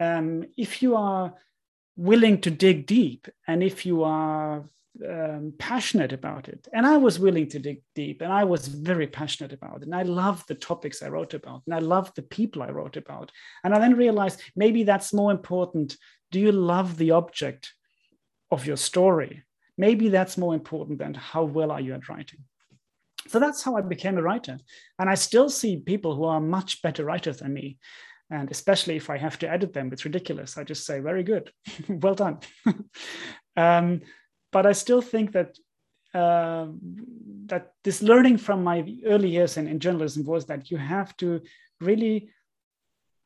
[0.00, 1.34] Um, if you are
[1.96, 4.64] willing to dig deep and if you are
[5.08, 6.68] um, passionate about it.
[6.72, 9.84] And I was willing to dig deep and I was very passionate about it.
[9.84, 12.96] And I loved the topics I wrote about and I loved the people I wrote
[12.96, 13.32] about.
[13.64, 15.96] And I then realized maybe that's more important.
[16.30, 17.72] Do you love the object
[18.50, 19.44] of your story?
[19.78, 22.40] Maybe that's more important than how well are you at writing.
[23.28, 24.58] So that's how I became a writer.
[24.98, 27.78] And I still see people who are much better writers than me.
[28.30, 30.56] And especially if I have to edit them, it's ridiculous.
[30.56, 31.50] I just say, very good,
[31.88, 32.38] well done.
[33.56, 34.00] um,
[34.52, 35.56] but I still think that
[36.14, 36.66] uh,
[37.46, 41.40] that this learning from my early years in, in journalism was that you have to
[41.80, 42.28] really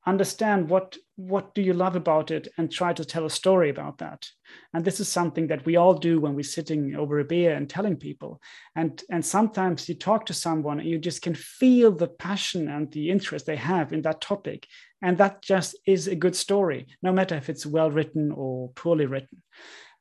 [0.06, 3.98] understand what what do you love about it and try to tell a story about
[3.98, 4.28] that.
[4.72, 7.68] And this is something that we all do when we're sitting over a beer and
[7.68, 8.40] telling people.
[8.76, 12.92] And and sometimes you talk to someone and you just can feel the passion and
[12.92, 14.68] the interest they have in that topic.
[15.02, 19.06] And that just is a good story no matter if it's well written or poorly
[19.06, 19.42] written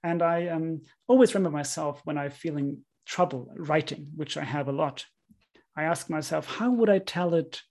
[0.06, 4.72] and I um, always remember myself when I'm feeling trouble writing, which I have a
[4.72, 5.04] lot.
[5.76, 7.62] I ask myself, how would I tell it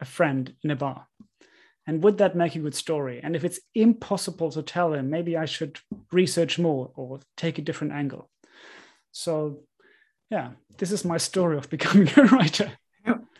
[0.00, 1.08] a friend in a bar?
[1.84, 3.20] And would that make a good story?
[3.22, 5.80] And if it's impossible to tell him, maybe I should
[6.12, 8.30] research more or take a different angle.
[9.10, 9.64] So,
[10.30, 12.70] yeah, this is my story of becoming a writer.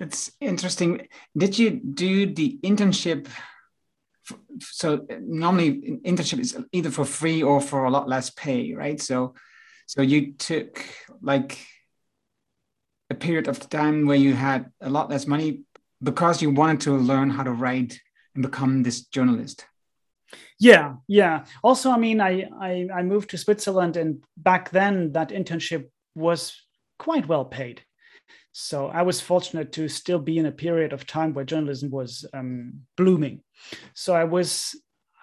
[0.00, 1.06] It's interesting.
[1.36, 3.28] Did you do the internship
[4.60, 9.00] so normally internship is either for free or for a lot less pay, right?
[9.00, 9.34] So,
[9.86, 10.84] so you took
[11.20, 11.58] like
[13.10, 15.62] a period of time where you had a lot less money
[16.02, 18.00] because you wanted to learn how to write
[18.34, 19.64] and become this journalist.
[20.58, 21.44] Yeah, yeah.
[21.62, 26.56] Also, I mean, I, I I moved to Switzerland, and back then that internship was
[26.98, 27.82] quite well paid.
[28.58, 32.24] So I was fortunate to still be in a period of time where journalism was
[32.32, 33.42] um, blooming.
[33.92, 34.74] So I was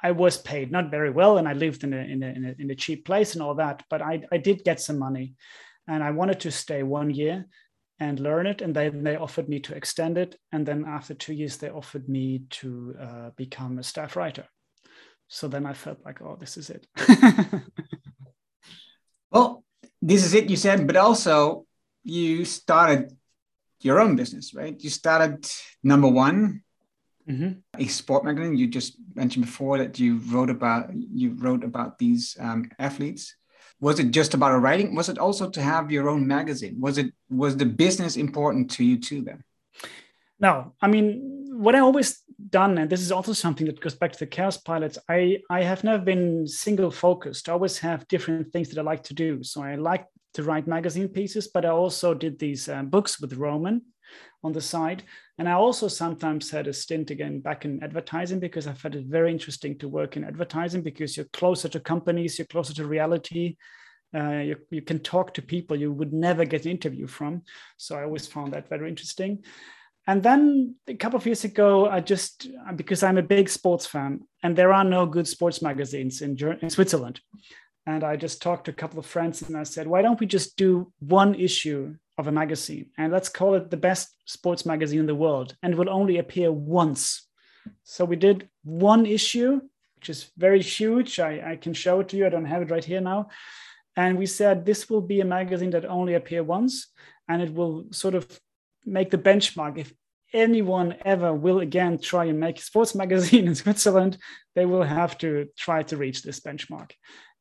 [0.03, 2.61] I was paid not very well, and I lived in a, in a, in a,
[2.61, 3.81] in a cheap place and all that.
[3.89, 5.34] But I, I did get some money,
[5.88, 7.47] and I wanted to stay one year
[7.99, 8.61] and learn it.
[8.61, 10.36] And then they offered me to extend it.
[10.51, 14.45] And then after two years, they offered me to uh, become a staff writer.
[15.27, 16.86] So then I felt like, oh, this is it.
[19.31, 19.63] well,
[20.03, 21.65] this is it, you said, but also
[22.03, 23.17] you started
[23.84, 24.75] your own business, right?
[24.79, 25.45] You started
[25.84, 26.63] number one,
[27.29, 27.59] mm-hmm.
[27.79, 28.57] a sport magazine.
[28.57, 33.36] You just mentioned before that you wrote about you wrote about these um, athletes.
[33.79, 34.95] Was it just about a writing?
[34.95, 36.79] Was it also to have your own magazine?
[36.79, 39.43] Was it was the business important to you too then?
[40.39, 44.11] No, I mean what I always done, and this is also something that goes back
[44.11, 44.97] to the Kaospilots.
[45.07, 47.49] I I have never been single focused.
[47.49, 49.43] I always have different things that I like to do.
[49.43, 53.34] So I like to write magazine pieces, but I also did these um, books with
[53.34, 53.81] Roman
[54.43, 55.03] on the side.
[55.38, 59.05] And I also sometimes had a stint again back in advertising because I found it
[59.05, 63.57] very interesting to work in advertising because you're closer to companies, you're closer to reality.
[64.15, 67.41] Uh, you, you can talk to people you would never get an interview from.
[67.77, 69.43] So I always found that very interesting.
[70.05, 74.19] And then a couple of years ago, I just, because I'm a big sports fan,
[74.43, 77.21] and there are no good sports magazines in, in Switzerland.
[77.86, 80.25] And I just talked to a couple of friends and I said, why don't we
[80.25, 84.99] just do one issue of a magazine and let's call it the best sports magazine
[84.99, 87.27] in the world and will only appear once.
[87.84, 89.61] So we did one issue,
[89.95, 91.19] which is very huge.
[91.19, 92.25] I, I can show it to you.
[92.25, 93.29] I don't have it right here now.
[93.95, 96.88] And we said this will be a magazine that only appear once
[97.27, 98.39] and it will sort of
[98.86, 99.77] make the benchmark.
[99.77, 99.93] If
[100.34, 104.17] anyone ever will again try and make a sports magazine in Switzerland,
[104.55, 106.91] they will have to try to reach this benchmark.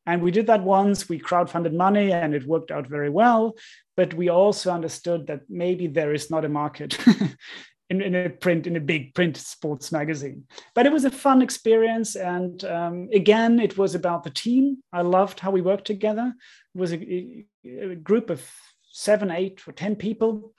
[0.06, 1.08] And we did that once.
[1.08, 3.54] We crowdfunded money and it worked out very well.
[3.96, 6.98] But we also understood that maybe there is not a market
[7.90, 10.44] in, in, a print, in a big print sports magazine.
[10.74, 12.16] But it was a fun experience.
[12.16, 14.78] And um, again, it was about the team.
[14.92, 16.34] I loved how we worked together.
[16.74, 18.42] It was a, a group of
[18.90, 20.52] seven, eight, or 10 people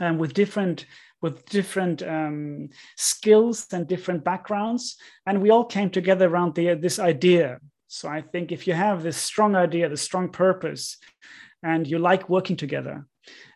[0.00, 0.86] um, with different
[1.22, 6.98] with different um, skills and different backgrounds, and we all came together around the, this
[6.98, 7.58] idea
[7.88, 10.98] so I think if you have this strong idea, this strong purpose,
[11.62, 13.06] and you like working together,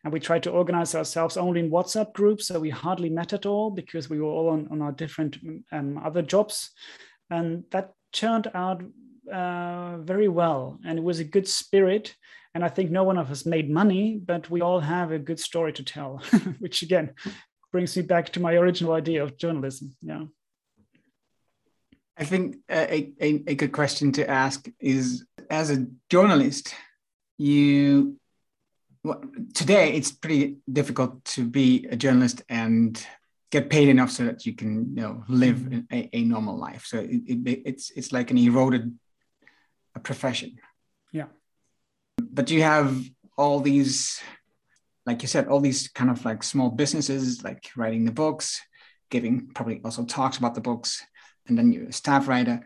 [0.02, 3.46] and we tried to organize ourselves only in WhatsApp groups, so we hardly met at
[3.46, 5.36] all because we were all on, on our different
[5.72, 6.70] um, other jobs,
[7.30, 8.82] and that turned out
[9.32, 12.14] uh, very well, and it was a good spirit.
[12.52, 15.38] And I think no one of us made money, but we all have a good
[15.38, 16.20] story to tell,
[16.58, 17.14] which again
[17.70, 19.94] brings me back to my original idea of journalism.
[20.02, 20.24] Yeah.
[22.20, 26.74] I think a, a, a good question to ask is as a journalist,
[27.38, 28.16] you
[29.02, 33.02] well, today it's pretty difficult to be a journalist and
[33.50, 35.80] get paid enough so that you can you know live mm-hmm.
[35.90, 36.84] a, a normal life.
[36.84, 38.94] So it, it, it's it's like an eroded
[39.94, 40.58] a profession.
[41.12, 41.28] Yeah.
[42.18, 43.02] But you have
[43.38, 44.20] all these,
[45.06, 48.60] like you said, all these kind of like small businesses, like writing the books,
[49.10, 51.02] giving probably also talks about the books,
[51.50, 52.64] and then you're a staff writer.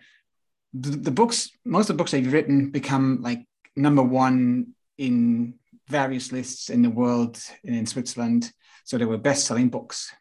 [0.73, 3.41] The, the books, most of the books that you've written become like
[3.75, 5.55] number one in
[5.89, 8.53] various lists in the world and in Switzerland.
[8.85, 10.13] So they were best-selling books.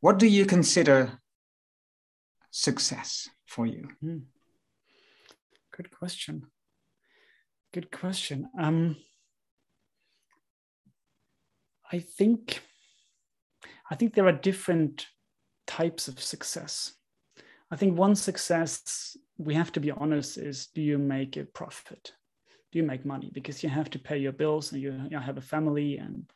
[0.00, 1.20] What do you consider
[2.50, 3.88] success for you?
[4.02, 4.22] Mm.
[5.76, 6.46] Good question.
[7.72, 8.48] Good question.
[8.58, 8.96] Um,
[11.90, 12.60] I think
[13.90, 15.06] I think there are different
[15.66, 16.94] types of success.
[17.72, 22.12] I think one success we have to be honest is do you make a profit?
[22.70, 23.30] Do you make money?
[23.32, 26.30] Because you have to pay your bills and you, you have a family and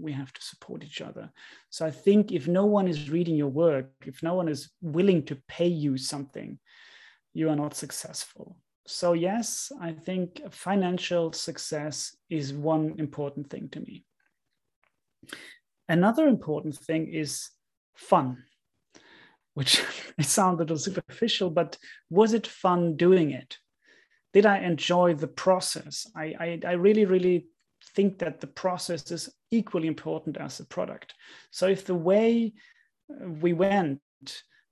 [0.00, 1.30] we have to support each other.
[1.70, 5.24] So I think if no one is reading your work, if no one is willing
[5.24, 6.60] to pay you something,
[7.34, 8.56] you are not successful.
[8.86, 14.04] So, yes, I think financial success is one important thing to me.
[15.88, 17.50] Another important thing is
[17.94, 18.44] fun,
[19.54, 19.82] which
[20.18, 21.78] it sounds a little superficial, but
[22.10, 23.58] was it fun doing it?
[24.32, 26.06] Did I enjoy the process?
[26.16, 27.46] I, I, I really, really
[27.94, 31.14] think that the process is equally important as the product.
[31.50, 32.54] So, if the way
[33.10, 34.00] uh, we went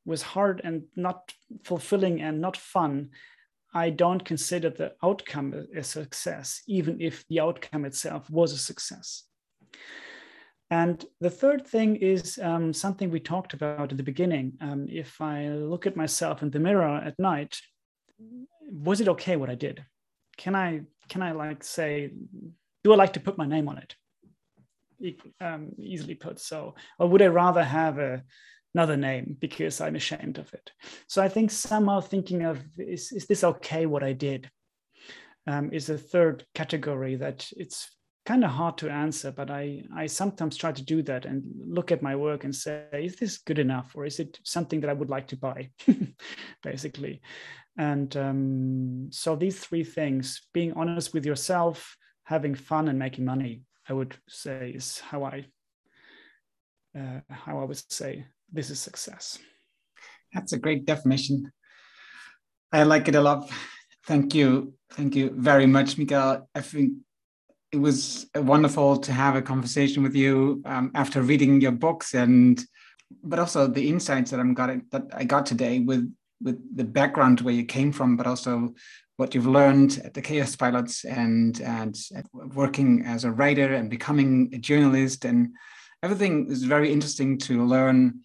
[0.06, 3.10] was hard and not fulfilling and not fun,
[3.74, 9.24] I don't consider the outcome a success, even if the outcome itself was a success.
[10.70, 14.52] And the third thing is um, something we talked about at the beginning.
[14.60, 17.60] Um, if I look at myself in the mirror at night,
[18.70, 19.84] was it okay what I did?
[20.36, 22.12] Can I can I like say,
[22.84, 23.94] do I like to put my name on it?
[25.40, 26.38] Um, easily put.
[26.38, 28.22] So, or would I rather have a
[28.74, 30.70] another name because I'm ashamed of it.
[31.08, 34.50] So I think somehow thinking of is, is this okay what I did
[35.46, 37.90] um, is a third category that it's
[38.26, 41.90] kind of hard to answer, but I, I sometimes try to do that and look
[41.90, 44.94] at my work and say, is this good enough or is it something that I
[44.94, 45.70] would like to buy,
[46.62, 47.22] basically?
[47.78, 53.62] And um, so these three things, being honest with yourself, having fun and making money,
[53.88, 55.46] I would say is how I
[56.96, 59.38] uh, how I would say this is success.
[60.32, 61.52] That's a great definition.
[62.72, 63.50] I like it a lot.
[64.06, 64.74] Thank you.
[64.92, 66.48] Thank you very much, Mikael.
[66.54, 66.94] I think
[67.72, 72.64] it was wonderful to have a conversation with you um, after reading your books and
[73.22, 77.40] but also the insights that I'm got that I got today with with the background
[77.40, 78.74] where you came from, but also
[79.16, 81.98] what you've learned at the Kaospilots and and
[82.32, 85.50] working as a writer and becoming a journalist and
[86.02, 88.20] everything is very interesting to learn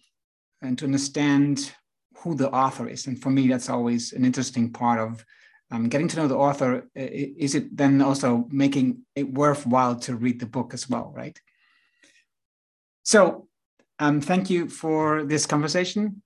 [0.62, 1.72] and to understand
[2.16, 3.06] who the author is.
[3.06, 5.24] And for me, that's always an interesting part of
[5.70, 6.88] um, getting to know the author.
[6.94, 11.38] Is it then also making it worthwhile to read the book as well, right?
[13.02, 13.48] So,
[13.98, 16.22] um, thank you for this conversation.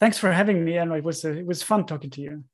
[0.00, 2.44] Thanks for having me, and it was uh, it was fun talking to you.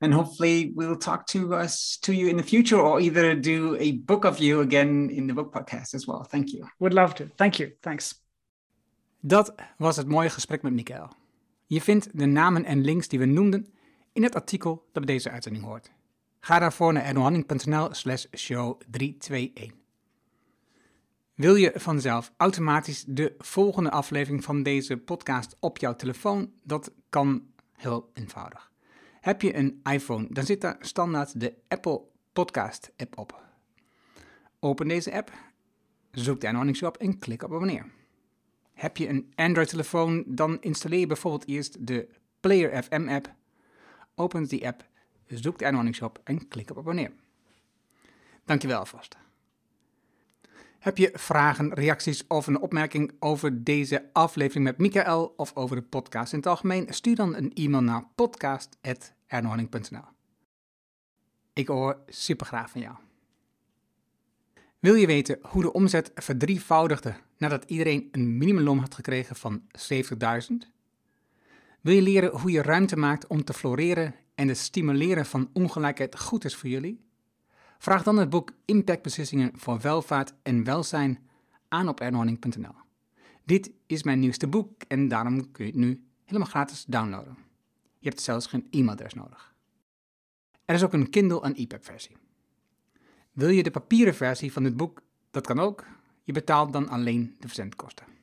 [0.00, 3.92] And hopefully, we'll talk to us to you in the future, or either do a
[3.92, 6.24] book of you again in the book podcast as well.
[6.24, 6.66] Thank you.
[6.78, 7.30] Would love to.
[7.36, 7.72] Thank you.
[7.80, 8.22] Thanks.
[9.20, 11.10] Dat was het mooie gesprek met Mikael.
[11.66, 13.73] Je vindt de namen en links die we noemden
[14.14, 15.90] in het artikel dat bij deze uitzending hoort.
[16.40, 19.72] Ga daarvoor naar ernohanning.nl slash show 321.
[21.34, 26.52] Wil je vanzelf automatisch de volgende aflevering van deze podcast op jouw telefoon?
[26.62, 28.70] Dat kan heel eenvoudig.
[29.20, 32.02] Heb je een iPhone, dan zit daar standaard de Apple
[32.32, 33.42] Podcast app op.
[34.60, 35.32] Open deze app,
[36.10, 37.86] zoek de Ernohanning Shop en klik op abonneer.
[38.72, 42.08] Heb je een Android-telefoon, dan installeer je bijvoorbeeld eerst de
[42.40, 43.34] Player FM app.
[44.14, 44.84] Open die app,
[45.26, 47.12] zoek de Anonymous op en klik op abonneer.
[48.44, 49.16] Dankjewel alvast.
[50.78, 55.82] Heb je vragen, reacties of een opmerking over deze aflevering met Michael of over de
[55.82, 56.86] podcast in het algemeen?
[56.94, 60.04] Stuur dan een e-mail naar podcast.ernohanning.nl.
[61.52, 62.96] Ik hoor super graag van jou.
[64.78, 69.62] Wil je weten hoe de omzet verdrievoudigde nadat iedereen een minimumloon had gekregen van
[69.92, 70.73] 70.000?
[71.84, 76.18] Wil je leren hoe je ruimte maakt om te floreren en het stimuleren van ongelijkheid
[76.18, 77.04] goed is voor jullie?
[77.78, 81.18] Vraag dan het boek Impactbeslissingen voor welvaart en welzijn
[81.68, 82.74] aan op ernhorning.nl.
[83.44, 87.36] Dit is mijn nieuwste boek en daarom kun je het nu helemaal gratis downloaden.
[87.98, 89.54] Je hebt zelfs geen e-mailadres nodig.
[90.64, 92.16] Er is ook een Kindle en EPUB versie.
[93.32, 95.02] Wil je de papieren versie van dit boek?
[95.30, 95.84] Dat kan ook.
[96.22, 98.13] Je betaalt dan alleen de verzendkosten.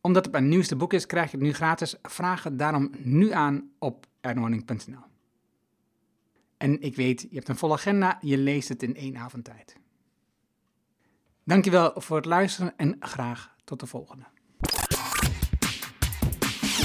[0.00, 1.94] Omdat het mijn nieuwste boek is, krijg je het nu gratis.
[2.02, 5.08] Vraag het daarom nu aan op ernhorning.nl.
[6.56, 9.76] En ik weet, je hebt een volle agenda, je leest het in één avond tijd.
[11.44, 14.24] Dankjewel voor het luisteren en graag tot de volgende.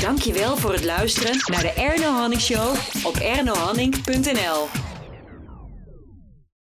[0.01, 4.94] Dankjewel voor het luisteren naar de Erno Hanning Show op ernohanning.nl.